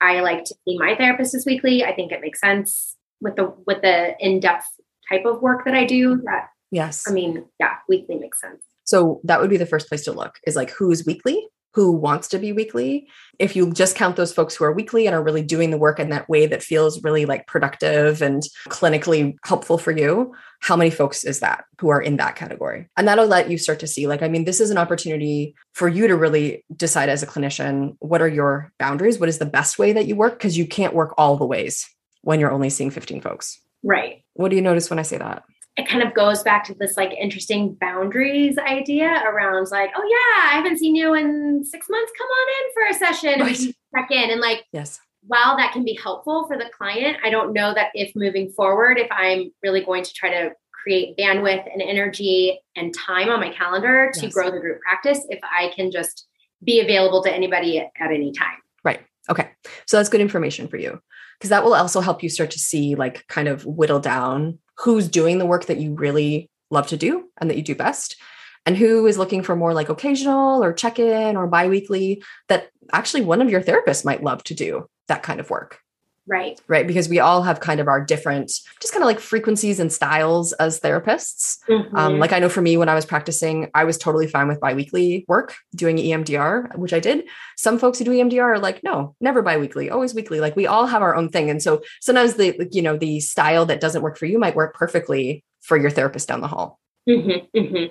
I 0.00 0.20
like 0.20 0.44
to 0.44 0.54
see 0.66 0.76
my 0.78 0.96
therapist 0.96 1.34
is 1.34 1.46
weekly. 1.46 1.84
I 1.84 1.94
think 1.94 2.10
it 2.10 2.20
makes 2.20 2.40
sense 2.40 2.96
with 3.20 3.36
the 3.36 3.54
with 3.66 3.82
the 3.82 4.16
in-depth 4.18 4.66
type 5.08 5.24
of 5.24 5.40
work 5.40 5.64
that 5.64 5.74
I 5.74 5.84
do. 5.86 6.20
That 6.24 6.48
Yes. 6.72 7.04
I 7.08 7.12
mean, 7.12 7.44
yeah, 7.60 7.74
weekly 7.88 8.16
makes 8.16 8.40
sense. 8.40 8.62
So 8.84 9.20
that 9.24 9.40
would 9.40 9.50
be 9.50 9.56
the 9.58 9.66
first 9.66 9.88
place 9.88 10.04
to 10.04 10.12
look 10.12 10.38
is 10.46 10.56
like 10.56 10.70
who's 10.70 11.06
weekly, 11.06 11.46
who 11.74 11.92
wants 11.92 12.28
to 12.28 12.38
be 12.38 12.52
weekly. 12.52 13.08
If 13.38 13.56
you 13.56 13.72
just 13.72 13.96
count 13.96 14.16
those 14.16 14.32
folks 14.32 14.54
who 14.54 14.64
are 14.64 14.72
weekly 14.72 15.06
and 15.06 15.16
are 15.16 15.22
really 15.22 15.42
doing 15.42 15.70
the 15.70 15.78
work 15.78 15.98
in 15.98 16.10
that 16.10 16.28
way 16.28 16.46
that 16.46 16.62
feels 16.62 17.02
really 17.02 17.24
like 17.24 17.46
productive 17.46 18.20
and 18.20 18.42
clinically 18.68 19.34
helpful 19.44 19.78
for 19.78 19.90
you, 19.90 20.34
how 20.60 20.76
many 20.76 20.90
folks 20.90 21.24
is 21.24 21.40
that 21.40 21.64
who 21.80 21.88
are 21.88 22.00
in 22.00 22.16
that 22.18 22.36
category? 22.36 22.88
And 22.96 23.08
that'll 23.08 23.26
let 23.26 23.50
you 23.50 23.58
start 23.58 23.80
to 23.80 23.86
see 23.86 24.06
like, 24.06 24.22
I 24.22 24.28
mean, 24.28 24.44
this 24.44 24.60
is 24.60 24.70
an 24.70 24.78
opportunity 24.78 25.54
for 25.72 25.88
you 25.88 26.06
to 26.06 26.16
really 26.16 26.64
decide 26.76 27.08
as 27.08 27.22
a 27.22 27.26
clinician 27.26 27.96
what 27.98 28.22
are 28.22 28.28
your 28.28 28.72
boundaries? 28.78 29.18
What 29.18 29.28
is 29.28 29.38
the 29.38 29.46
best 29.46 29.78
way 29.78 29.92
that 29.92 30.06
you 30.06 30.14
work? 30.14 30.34
Because 30.34 30.58
you 30.58 30.66
can't 30.66 30.94
work 30.94 31.14
all 31.16 31.36
the 31.36 31.46
ways 31.46 31.88
when 32.20 32.38
you're 32.38 32.52
only 32.52 32.70
seeing 32.70 32.90
15 32.90 33.20
folks. 33.20 33.60
Right. 33.82 34.22
What 34.34 34.50
do 34.50 34.56
you 34.56 34.62
notice 34.62 34.90
when 34.90 34.98
I 34.98 35.02
say 35.02 35.18
that? 35.18 35.42
It 35.76 35.88
kind 35.88 36.02
of 36.02 36.12
goes 36.12 36.42
back 36.42 36.64
to 36.64 36.74
this 36.74 36.96
like 36.98 37.12
interesting 37.12 37.74
boundaries 37.80 38.58
idea 38.58 39.22
around 39.26 39.68
like, 39.70 39.90
oh 39.96 40.02
yeah, 40.04 40.50
I 40.52 40.56
haven't 40.56 40.78
seen 40.78 40.94
you 40.94 41.14
in 41.14 41.64
six 41.64 41.86
months. 41.88 42.12
Come 42.18 42.28
on 42.28 42.48
in 42.48 42.72
for 42.74 42.90
a 42.90 42.98
session 42.98 43.40
Right. 43.40 43.74
check 43.96 44.10
in. 44.10 44.30
And 44.30 44.40
like 44.40 44.64
Yes. 44.72 45.00
while 45.26 45.56
that 45.56 45.72
can 45.72 45.82
be 45.84 45.98
helpful 46.02 46.46
for 46.46 46.58
the 46.58 46.68
client, 46.76 47.16
I 47.24 47.30
don't 47.30 47.54
know 47.54 47.72
that 47.72 47.88
if 47.94 48.14
moving 48.14 48.50
forward, 48.50 48.98
if 48.98 49.08
I'm 49.10 49.50
really 49.62 49.82
going 49.82 50.04
to 50.04 50.12
try 50.12 50.28
to 50.30 50.50
create 50.82 51.16
bandwidth 51.16 51.64
and 51.72 51.80
energy 51.80 52.60
and 52.76 52.92
time 52.94 53.30
on 53.30 53.40
my 53.40 53.50
calendar 53.50 54.10
to 54.14 54.20
Yes. 54.26 54.34
grow 54.34 54.50
the 54.50 54.58
group 54.60 54.80
practice, 54.80 55.24
if 55.30 55.40
I 55.42 55.72
can 55.74 55.90
just 55.90 56.26
be 56.62 56.80
available 56.80 57.22
to 57.22 57.32
anybody 57.32 57.78
at, 57.78 57.86
at 57.98 58.10
any 58.10 58.32
time. 58.32 58.56
Right. 58.84 59.00
Okay. 59.30 59.48
So 59.86 59.96
that's 59.96 60.08
good 60.10 60.20
information 60.20 60.68
for 60.68 60.76
you 60.76 61.00
because 61.38 61.48
that 61.50 61.64
will 61.64 61.74
also 61.74 62.00
help 62.00 62.22
you 62.22 62.28
start 62.28 62.50
to 62.50 62.58
see, 62.58 62.94
like, 62.94 63.26
kind 63.28 63.48
of 63.48 63.64
whittle 63.64 64.00
down 64.00 64.58
who's 64.78 65.08
doing 65.08 65.38
the 65.38 65.46
work 65.46 65.66
that 65.66 65.78
you 65.78 65.94
really 65.94 66.50
love 66.70 66.86
to 66.88 66.96
do 66.96 67.28
and 67.38 67.50
that 67.50 67.56
you 67.56 67.62
do 67.62 67.74
best, 67.74 68.16
and 68.64 68.76
who 68.76 69.06
is 69.06 69.18
looking 69.18 69.42
for 69.42 69.56
more 69.56 69.74
like 69.74 69.88
occasional 69.88 70.62
or 70.62 70.72
check 70.72 70.98
in 70.98 71.36
or 71.36 71.46
biweekly 71.46 72.22
that 72.48 72.68
actually 72.92 73.22
one 73.22 73.42
of 73.42 73.50
your 73.50 73.60
therapists 73.60 74.04
might 74.04 74.22
love 74.22 74.42
to 74.44 74.54
do 74.54 74.88
that 75.08 75.22
kind 75.22 75.40
of 75.40 75.50
work. 75.50 75.80
Right. 76.28 76.60
Right. 76.68 76.86
Because 76.86 77.08
we 77.08 77.18
all 77.18 77.42
have 77.42 77.58
kind 77.58 77.80
of 77.80 77.88
our 77.88 78.00
different, 78.00 78.46
just 78.80 78.92
kind 78.92 79.02
of 79.02 79.06
like 79.06 79.18
frequencies 79.18 79.80
and 79.80 79.92
styles 79.92 80.52
as 80.54 80.78
therapists. 80.80 81.58
Um, 81.68 82.14
Mhm. 82.14 82.18
like 82.20 82.32
I 82.32 82.38
know 82.38 82.48
for 82.48 82.62
me, 82.62 82.76
when 82.76 82.88
I 82.88 82.94
was 82.94 83.04
practicing, 83.04 83.70
I 83.74 83.82
was 83.84 83.98
totally 83.98 84.28
fine 84.28 84.46
with 84.46 84.60
biweekly 84.60 85.24
work, 85.26 85.56
doing 85.74 85.98
EMDR, 85.98 86.68
which 86.76 86.92
I 86.92 87.00
did. 87.00 87.24
Some 87.56 87.76
folks 87.78 87.98
who 87.98 88.04
do 88.04 88.12
EMDR 88.12 88.54
are 88.54 88.58
like, 88.60 88.84
no, 88.84 89.16
never 89.20 89.42
biweekly, 89.42 89.90
always 89.90 90.14
weekly. 90.14 90.38
Like 90.40 90.54
we 90.54 90.66
all 90.68 90.86
have 90.86 91.02
our 91.02 91.16
own 91.16 91.28
thing, 91.28 91.50
and 91.50 91.60
so 91.62 91.82
sometimes 92.00 92.34
the 92.34 92.68
you 92.70 92.82
know 92.82 92.96
the 92.96 93.18
style 93.20 93.66
that 93.66 93.80
doesn't 93.80 94.02
work 94.02 94.16
for 94.16 94.26
you 94.26 94.38
might 94.38 94.54
work 94.54 94.74
perfectly 94.74 95.42
for 95.60 95.76
your 95.76 95.90
therapist 95.90 96.28
down 96.28 96.40
the 96.40 96.48
hall. 96.48 96.78
Mhm, 97.08 97.48
mhm, 97.56 97.90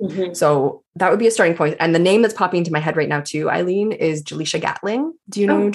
mhm. 0.00 0.36
So 0.36 0.82
that 0.96 1.10
would 1.10 1.18
be 1.18 1.26
a 1.26 1.30
starting 1.30 1.56
point. 1.56 1.76
And 1.80 1.94
the 1.94 1.98
name 1.98 2.20
that's 2.20 2.34
popping 2.34 2.58
into 2.58 2.72
my 2.72 2.80
head 2.80 2.96
right 2.98 3.08
now 3.08 3.20
too, 3.22 3.46
Ilene, 3.46 3.96
is 3.96 4.22
Jaleisha 4.22 4.60
Gatling. 4.60 5.14
Do 5.30 5.40
you 5.40 5.46
know 5.46 5.62
Oh. 5.62 5.70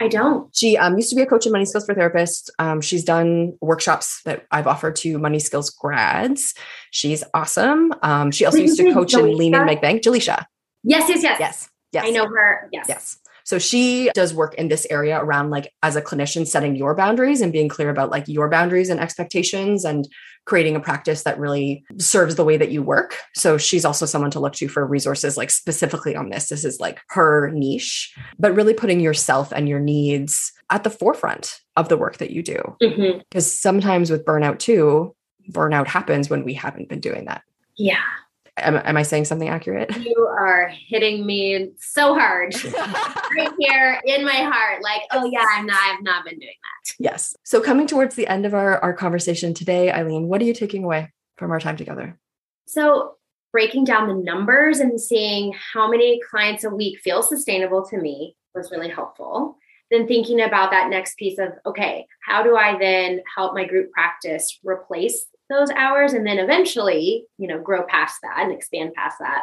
I 0.00 0.08
don't. 0.08 0.54
She 0.54 0.76
um, 0.76 0.96
used 0.96 1.10
to 1.10 1.16
be 1.16 1.22
a 1.22 1.26
coach 1.26 1.46
in 1.46 1.52
money 1.52 1.64
skills 1.64 1.86
for 1.86 1.94
therapists. 1.94 2.50
Um, 2.58 2.80
she's 2.80 3.04
done 3.04 3.56
workshops 3.60 4.22
that 4.24 4.44
I've 4.50 4.66
offered 4.66 4.96
to 4.96 5.18
money 5.18 5.38
skills 5.38 5.70
grads. 5.70 6.54
She's 6.90 7.22
awesome. 7.32 7.94
Um, 8.02 8.30
she 8.30 8.44
also 8.44 8.58
used 8.58 8.76
to 8.78 8.92
coach 8.92 9.14
in 9.14 9.36
Lean 9.36 9.54
and 9.54 9.62
Jaleisha? 9.62 9.66
Make 9.66 9.80
Bank. 9.82 10.02
Jaleisha. 10.02 10.46
Yes, 10.82 11.08
yes, 11.08 11.22
yes. 11.22 11.40
Yes. 11.40 11.70
Yes. 11.92 12.04
I 12.06 12.10
know 12.10 12.26
her. 12.26 12.68
Yes. 12.72 12.86
Yes. 12.88 13.18
So 13.44 13.58
she 13.58 14.10
does 14.14 14.34
work 14.34 14.54
in 14.54 14.68
this 14.68 14.86
area 14.90 15.18
around 15.22 15.50
like 15.50 15.72
as 15.82 15.96
a 15.96 16.02
clinician 16.02 16.46
setting 16.46 16.76
your 16.76 16.94
boundaries 16.94 17.40
and 17.40 17.52
being 17.52 17.68
clear 17.68 17.90
about 17.90 18.10
like 18.10 18.26
your 18.26 18.48
boundaries 18.48 18.90
and 18.90 18.98
expectations 18.98 19.84
and 19.84 20.08
creating 20.46 20.76
a 20.76 20.80
practice 20.80 21.22
that 21.22 21.38
really 21.38 21.84
serves 21.98 22.34
the 22.34 22.44
way 22.44 22.56
that 22.56 22.70
you 22.70 22.82
work. 22.82 23.16
So 23.34 23.56
she's 23.56 23.84
also 23.84 24.06
someone 24.06 24.30
to 24.32 24.40
look 24.40 24.54
to 24.54 24.68
for 24.68 24.86
resources 24.86 25.36
like 25.36 25.50
specifically 25.50 26.16
on 26.16 26.30
this. 26.30 26.48
This 26.48 26.64
is 26.64 26.80
like 26.80 27.00
her 27.10 27.50
niche, 27.50 28.14
but 28.38 28.54
really 28.54 28.74
putting 28.74 29.00
yourself 29.00 29.52
and 29.52 29.68
your 29.68 29.80
needs 29.80 30.52
at 30.70 30.84
the 30.84 30.90
forefront 30.90 31.60
of 31.76 31.88
the 31.88 31.96
work 31.96 32.18
that 32.18 32.30
you 32.30 32.42
do. 32.42 32.76
Mm-hmm. 32.82 33.18
Because 33.30 33.58
sometimes 33.58 34.10
with 34.10 34.24
burnout 34.24 34.58
too, 34.58 35.14
burnout 35.50 35.86
happens 35.86 36.28
when 36.28 36.44
we 36.44 36.54
haven't 36.54 36.88
been 36.88 37.00
doing 37.00 37.26
that. 37.26 37.42
Yeah. 37.76 38.02
Am, 38.56 38.76
am 38.76 38.96
I 38.96 39.02
saying 39.02 39.24
something 39.24 39.48
accurate? 39.48 39.96
You 39.96 40.28
are 40.38 40.68
hitting 40.68 41.26
me 41.26 41.70
so 41.78 42.14
hard 42.14 42.54
right 43.36 43.52
here 43.58 44.00
in 44.04 44.24
my 44.24 44.30
heart. 44.30 44.82
Like, 44.82 45.02
oh 45.10 45.24
yeah, 45.26 45.44
I'm 45.50 45.66
not, 45.66 45.80
I've 45.82 46.02
not 46.02 46.24
been 46.24 46.38
doing 46.38 46.54
that. 46.62 46.94
Yes. 46.98 47.34
So 47.42 47.60
coming 47.60 47.86
towards 47.86 48.14
the 48.14 48.28
end 48.28 48.46
of 48.46 48.54
our, 48.54 48.78
our 48.78 48.92
conversation 48.92 49.54
today, 49.54 49.90
Ilene, 49.92 50.26
what 50.26 50.40
are 50.40 50.44
you 50.44 50.54
taking 50.54 50.84
away 50.84 51.12
from 51.36 51.50
our 51.50 51.58
time 51.58 51.76
together? 51.76 52.18
So 52.66 53.16
breaking 53.52 53.84
down 53.84 54.08
the 54.08 54.14
numbers 54.14 54.78
and 54.78 55.00
seeing 55.00 55.54
how 55.72 55.88
many 55.88 56.20
clients 56.28 56.64
a 56.64 56.70
week 56.70 56.98
feel 57.00 57.22
sustainable 57.22 57.84
to 57.86 57.96
me 57.98 58.36
was 58.54 58.70
really 58.70 58.88
helpful. 58.88 59.56
Then 59.90 60.08
thinking 60.08 60.40
about 60.40 60.70
that 60.70 60.90
next 60.90 61.16
piece 61.16 61.38
of, 61.38 61.50
okay, 61.66 62.06
how 62.26 62.42
do 62.42 62.56
I 62.56 62.78
then 62.78 63.20
help 63.36 63.54
my 63.54 63.64
group 63.64 63.92
practice 63.92 64.58
replace 64.64 65.26
those 65.50 65.70
hours 65.70 66.12
and 66.12 66.26
then 66.26 66.38
eventually, 66.38 67.26
you 67.38 67.46
know, 67.46 67.60
grow 67.60 67.84
past 67.84 68.16
that 68.22 68.42
and 68.42 68.52
expand 68.52 68.94
past 68.94 69.18
that. 69.20 69.42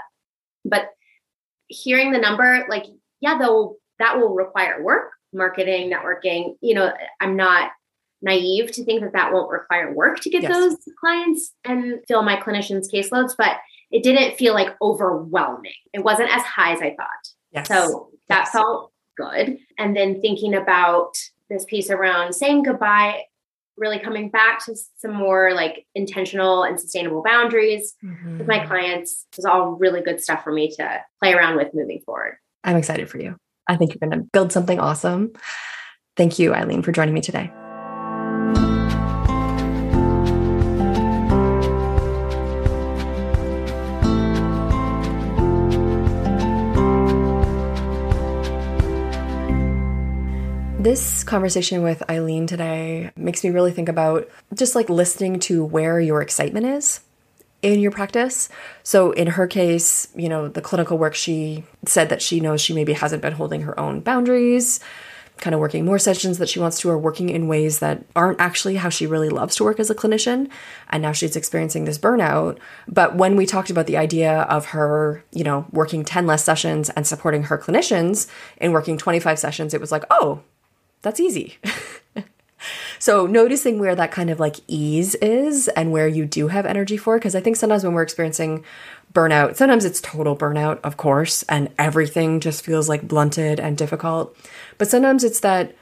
But 0.66 0.90
hearing 1.68 2.12
the 2.12 2.20
number, 2.20 2.66
like, 2.70 2.86
yeah, 3.20 3.38
though 3.38 3.78
that 4.00 4.18
will 4.18 4.34
require 4.34 4.84
work, 4.84 5.12
marketing, 5.34 5.92
networking. 5.92 6.56
You 6.62 6.76
know, 6.76 6.94
I'm 7.20 7.36
not 7.36 7.72
naive 8.22 8.72
to 8.74 8.84
think 8.84 9.02
that 9.02 9.14
that 9.14 9.34
won't 9.34 9.52
require 9.52 9.94
work 9.94 10.20
to 10.22 10.30
get 10.30 10.44
yes. 10.44 10.52
those 10.52 10.78
clients 11.00 11.54
and 11.64 12.00
fill 12.08 12.24
my 12.24 12.36
clinicians' 12.36 12.92
caseloads, 12.94 13.34
but 13.38 13.58
it 13.92 14.04
didn't 14.04 14.38
feel 14.38 14.54
like 14.54 14.76
overwhelming. 14.82 15.72
It 15.94 16.04
wasn't 16.04 16.34
as 16.34 16.44
high 16.44 16.74
as 16.74 16.82
I 16.82 16.96
thought. 16.96 17.30
Yes. 17.52 17.68
So 17.68 18.10
that 18.30 18.46
yes. 18.46 18.52
felt 18.52 18.92
good. 19.18 19.58
And 19.78 19.96
then 19.96 20.22
thinking 20.22 20.54
about 20.54 21.14
this 21.50 21.66
piece 21.66 21.90
around 21.90 22.34
saying 22.34 22.64
goodbye, 22.64 23.24
really 23.78 24.00
coming 24.00 24.30
back 24.30 24.64
to 24.66 24.76
some 24.98 25.14
more 25.14 25.54
like 25.54 25.86
intentional 25.96 26.64
and 26.64 26.80
sustainable 26.80 27.24
boundaries 27.24 27.96
mm-hmm. 28.04 28.38
with 28.40 28.48
my 28.48 28.66
clients 28.66 29.26
was 29.36 29.46
all 29.46 29.72
really 29.72 30.02
good 30.02 30.22
stuff 30.22 30.44
for 30.44 30.52
me 30.52 30.70
to 30.70 31.02
play 31.22 31.34
around 31.34 31.58
with 31.58 31.74
moving 31.74 32.02
forward. 32.06 32.38
I'm 32.64 32.78
excited 32.78 33.10
for 33.10 33.20
you. 33.20 33.36
I 33.68 33.78
think 33.78 33.94
you're 33.94 34.10
going 34.10 34.20
to 34.20 34.28
build 34.32 34.52
something 34.52 34.80
awesome. 34.80 35.32
Thank 36.18 36.40
you, 36.40 36.52
Ilene, 36.52 36.84
for 36.84 36.92
joining 36.92 37.14
me 37.14 37.22
today. 37.22 37.52
This 50.92 51.24
conversation 51.24 51.84
with 51.84 52.04
Ilene 52.10 52.50
today 52.50 53.12
makes 53.16 53.46
me 53.46 53.50
really 53.50 53.72
think 53.72 53.88
about 53.88 54.28
just 54.54 54.76
like 54.76 54.90
listening 54.90 55.40
to 55.40 55.64
where 55.64 56.02
your 56.02 56.22
excitement 56.22 56.66
is 56.66 57.00
in 57.62 57.80
your 57.80 57.92
practice. 57.92 58.50
So 58.84 59.12
in 59.12 59.28
her 59.28 59.48
case, 59.48 60.10
you 60.18 60.28
know, 60.28 60.50
the 60.50 60.60
clinical 60.60 60.98
work 60.98 61.16
she 61.16 61.64
said 61.86 62.10
that 62.10 62.22
she 62.22 62.42
knows 62.42 62.60
she 62.60 62.74
maybe 62.74 62.92
hasn't 62.92 63.22
been 63.22 63.32
holding 63.32 63.62
her 63.62 63.80
own 63.80 64.02
boundaries, 64.02 64.82
kind 65.38 65.54
of 65.54 65.62
working 65.62 65.86
more 65.86 65.98
sessions 65.98 66.40
that 66.40 66.50
she 66.50 66.60
wants 66.60 66.78
to 66.82 66.90
or 66.90 66.98
working 66.98 67.30
in 67.30 67.48
ways 67.48 67.80
that 67.80 68.04
aren't 68.14 68.42
actually 68.42 68.76
how 68.76 68.90
she 68.90 69.08
really 69.08 69.30
loves 69.30 69.56
to 69.56 69.64
work 69.64 69.80
as 69.80 69.90
a 69.90 69.96
clinician. 69.96 70.50
And 70.90 71.02
now 71.02 71.14
she's 71.14 71.38
experiencing 71.38 71.86
this 71.86 71.98
burnout. 71.98 72.58
But 72.90 73.16
when 73.16 73.38
we 73.38 73.46
talked 73.46 73.70
about 73.70 73.88
the 73.88 73.96
idea 73.96 74.42
of 74.42 74.66
her, 74.66 75.24
you 75.32 75.46
know, 75.46 75.68
working 75.72 76.04
10 76.04 76.28
less 76.28 76.44
sessions 76.44 76.90
and 76.90 77.08
supporting 77.08 77.44
her 77.44 77.58
clinicians 77.58 78.28
in 78.58 78.74
working 78.74 78.98
25 78.98 79.40
sessions, 79.40 79.74
it 79.74 79.80
was 79.80 79.90
like, 79.90 80.04
oh, 80.10 80.42
that's 81.02 81.20
easy. 81.20 81.58
so 83.00 83.26
noticing 83.26 83.80
where 83.80 83.96
that 83.96 84.12
kind 84.12 84.30
of 84.30 84.40
like 84.40 84.58
ease 84.68 85.16
is 85.16 85.68
and 85.70 85.92
where 85.92 86.08
you 86.08 86.26
do 86.26 86.48
have 86.50 86.66
energy 86.66 86.98
for 86.98 87.18
because 87.18 87.36
I 87.36 87.42
think 87.42 87.56
sometimes 87.56 87.84
when 87.84 87.94
we're 87.94 88.04
experiencing 88.04 88.64
burnout, 89.14 89.56
sometimes 89.56 89.86
it's 89.86 90.02
total 90.02 90.36
burnout, 90.36 90.80
of 90.84 90.98
course, 90.98 91.44
and 91.44 91.70
everything 91.78 92.40
just 92.40 92.64
feels 92.64 92.88
like 92.88 93.08
blunted 93.08 93.60
and 93.60 93.78
difficult. 93.78 94.36
But 94.78 94.90
sometimes 94.90 95.24
it's 95.24 95.42
that 95.42 95.76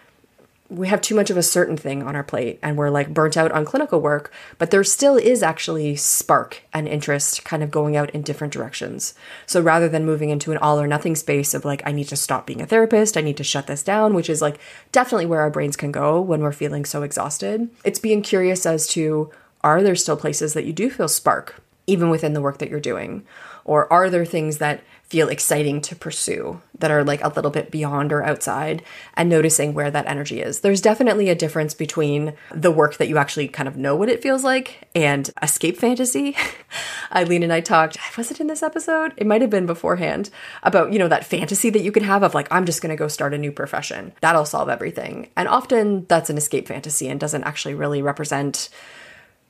we 0.70 0.88
have 0.88 1.02
too 1.02 1.16
much 1.16 1.32
of 1.32 1.38
a 1.38 1.44
certain 1.44 1.76
thing 1.76 2.04
on 2.04 2.16
our 2.16 2.24
plate 2.24 2.60
and 2.62 2.78
we're 2.78 2.92
like 2.92 3.14
burnt 3.14 3.36
out 3.36 3.52
on 3.52 3.66
clinical 3.66 4.00
work, 4.00 4.32
but 4.60 4.70
there 4.70 4.84
still 4.84 5.18
is 5.18 5.42
actually 5.42 5.96
spark 5.96 6.62
and 6.72 6.88
interest 6.88 7.44
kind 7.44 7.64
of 7.64 7.72
going 7.72 7.98
out 7.98 8.12
in 8.12 8.22
different 8.22 8.54
directions. 8.54 9.16
So 9.48 9.62
rather 9.62 9.90
than 9.90 10.06
moving 10.06 10.30
into 10.30 10.52
an 10.52 10.60
all 10.60 10.80
or 10.80 10.88
nothing 10.88 11.16
space 11.16 11.56
of 11.56 11.66
like, 11.66 11.82
I 11.86 11.92
need 11.92 12.08
to 12.10 12.16
stop 12.16 12.46
being 12.46 12.62
a 12.62 12.68
therapist, 12.68 13.18
I 13.18 13.22
need 13.22 13.38
to 13.38 13.44
shut 13.44 13.66
this 13.66 13.82
down, 13.82 14.14
which 14.14 14.30
is 14.30 14.44
like 14.44 14.60
definitely 14.92 15.26
where 15.26 15.42
our 15.42 15.50
brains 15.50 15.76
can 15.76 15.92
go 15.92 16.22
when 16.22 16.42
we're 16.42 16.52
feeling 16.52 16.86
so 16.86 17.02
exhausted, 17.02 17.68
it's 17.84 18.00
being 18.00 18.22
curious 18.22 18.66
as 18.66 18.88
to 18.90 19.32
are 19.62 19.82
there 19.82 19.96
still 19.96 20.18
places 20.18 20.54
that 20.54 20.66
you 20.66 20.74
do 20.74 20.90
feel 20.90 21.08
spark, 21.08 21.56
even 21.88 22.10
within 22.10 22.34
the 22.34 22.42
work 22.42 22.60
that 22.60 22.70
you're 22.70 22.80
doing? 22.80 23.26
Or 23.66 23.92
are 23.92 24.10
there 24.10 24.26
things 24.26 24.60
that 24.60 24.82
feel 25.10 25.30
exciting 25.30 25.82
to 25.82 25.96
pursue 25.96 26.62
that 26.78 26.92
are 26.92 27.04
like 27.04 27.24
a 27.24 27.30
little 27.30 27.50
bit 27.50 27.72
beyond 27.72 28.14
or 28.14 28.24
outside 28.24 28.84
and 29.16 29.28
noticing 29.28 29.74
where 29.74 29.90
that 29.90 30.06
energy 30.08 30.40
is. 30.40 30.60
There's 30.60 30.82
definitely 30.82 31.30
a 31.30 31.36
difference 31.36 31.74
between 31.74 32.34
the 32.54 32.72
work 32.72 32.98
that 32.98 33.08
you 33.08 33.18
actually 33.18 33.48
kind 33.48 33.68
of 33.68 33.76
know 33.76 33.96
what 33.96 34.10
it 34.10 34.22
feels 34.22 34.44
like 34.44 34.88
and 34.94 35.30
escape 35.42 35.78
fantasy. 35.78 36.38
Ilene 37.12 37.44
and 37.44 37.52
I 37.52 37.60
talked, 37.60 37.98
was 38.18 38.30
it 38.30 38.40
in 38.40 38.48
this 38.48 38.62
episode? 38.62 39.14
It 39.18 39.26
might 39.26 39.42
have 39.42 39.50
been 39.50 39.66
beforehand 39.66 40.30
about, 40.62 40.94
you 40.94 41.00
know, 41.00 41.08
that 41.08 41.26
fantasy 41.26 41.72
that 41.72 41.82
you 41.82 41.92
can 41.92 42.04
have 42.04 42.22
of 42.22 42.36
like, 42.36 42.48
I'm 42.52 42.66
just 42.66 42.82
going 42.82 42.92
to 42.92 42.96
go 42.96 43.08
start 43.08 43.34
a 43.34 43.38
new 43.38 43.52
profession. 43.52 44.14
That'll 44.22 44.46
solve 44.46 44.70
everything. 44.70 45.30
And 45.36 45.48
often 45.48 46.06
that's 46.06 46.30
an 46.30 46.38
escape 46.38 46.68
fantasy 46.68 47.10
and 47.10 47.20
doesn't 47.20 47.44
actually 47.46 47.74
really 47.74 48.04
represent 48.04 48.70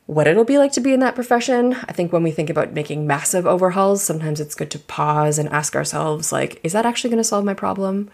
what 0.10 0.26
it'll 0.26 0.44
be 0.44 0.58
like 0.58 0.72
to 0.72 0.82
be 0.82 0.92
in 0.92 1.02
that 1.02 1.14
profession. 1.14 1.76
I 1.88 1.94
think 1.94 2.12
when 2.12 2.24
we 2.24 2.32
think 2.32 2.50
about 2.50 2.74
making 2.74 3.06
massive 3.06 3.46
overhauls, 3.46 4.02
sometimes 4.02 4.40
it's 4.40 4.56
good 4.56 4.72
to 4.72 4.80
pause 4.80 5.38
and 5.38 5.48
ask 5.50 5.76
ourselves, 5.76 6.32
like, 6.32 6.60
is 6.64 6.74
that 6.74 6.88
actually 6.88 7.12
going 7.12 7.20
to 7.20 7.24
solve 7.24 7.46
my 7.46 7.54
problem? 7.54 8.10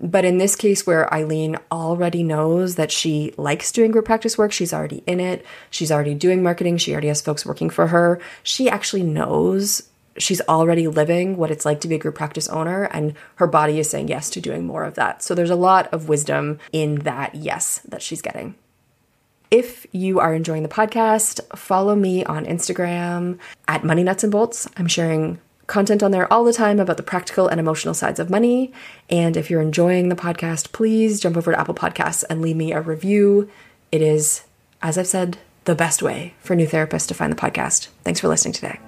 But 0.00 0.24
in 0.24 0.38
this 0.38 0.56
case, 0.56 0.84
where 0.84 1.08
Ilene 1.12 1.56
already 1.70 2.24
knows 2.24 2.74
that 2.74 2.90
she 2.90 3.34
likes 3.36 3.70
doing 3.70 3.92
group 3.92 4.04
practice 4.04 4.36
work, 4.36 4.50
she's 4.50 4.72
already 4.72 5.04
in 5.06 5.20
it, 5.20 5.46
she's 5.70 5.92
already 5.92 6.14
doing 6.14 6.42
marketing, 6.42 6.76
she 6.76 6.90
already 6.90 7.06
has 7.06 7.20
folks 7.20 7.46
working 7.46 7.70
for 7.70 7.86
her, 7.86 8.20
she 8.42 8.68
actually 8.68 9.04
knows 9.04 9.84
she's 10.16 10.40
already 10.48 10.88
living 10.88 11.36
what 11.36 11.52
it's 11.52 11.64
like 11.64 11.80
to 11.82 11.88
be 11.88 11.94
a 11.94 11.98
group 11.98 12.16
practice 12.16 12.48
owner, 12.48 12.86
and 12.86 13.14
her 13.36 13.46
body 13.46 13.78
is 13.78 13.88
saying 13.88 14.08
yes 14.08 14.28
to 14.30 14.40
doing 14.40 14.66
more 14.66 14.82
of 14.82 14.94
that. 14.94 15.22
So 15.22 15.36
there's 15.36 15.50
a 15.50 15.54
lot 15.54 15.88
of 15.94 16.08
wisdom 16.08 16.58
in 16.72 16.96
that 17.00 17.36
yes 17.36 17.78
that 17.86 18.02
she's 18.02 18.22
getting. 18.22 18.56
If 19.50 19.86
you 19.92 20.20
are 20.20 20.34
enjoying 20.34 20.62
the 20.62 20.68
podcast, 20.68 21.40
follow 21.56 21.94
me 21.94 22.24
on 22.24 22.44
Instagram 22.44 23.38
at 23.66 23.84
Money 23.84 24.02
Nuts 24.02 24.22
and 24.22 24.30
Bolts. 24.30 24.68
I'm 24.76 24.88
sharing 24.88 25.38
content 25.66 26.02
on 26.02 26.10
there 26.10 26.30
all 26.32 26.44
the 26.44 26.52
time 26.52 26.80
about 26.80 26.96
the 26.96 27.02
practical 27.02 27.48
and 27.48 27.58
emotional 27.58 27.94
sides 27.94 28.20
of 28.20 28.30
money. 28.30 28.72
And 29.08 29.36
if 29.36 29.50
you're 29.50 29.62
enjoying 29.62 30.08
the 30.08 30.16
podcast, 30.16 30.72
please 30.72 31.20
jump 31.20 31.36
over 31.36 31.52
to 31.52 31.60
Apple 31.60 31.74
Podcasts 31.74 32.24
and 32.28 32.42
leave 32.42 32.56
me 32.56 32.72
a 32.72 32.80
review. 32.80 33.48
It 33.90 34.02
is, 34.02 34.42
as 34.82 34.98
I've 34.98 35.06
said, 35.06 35.38
the 35.64 35.74
best 35.74 36.02
way 36.02 36.34
for 36.40 36.54
new 36.54 36.66
therapists 36.66 37.08
to 37.08 37.14
find 37.14 37.32
the 37.32 37.36
podcast. 37.36 37.88
Thanks 38.02 38.20
for 38.20 38.28
listening 38.28 38.54
today. 38.54 38.80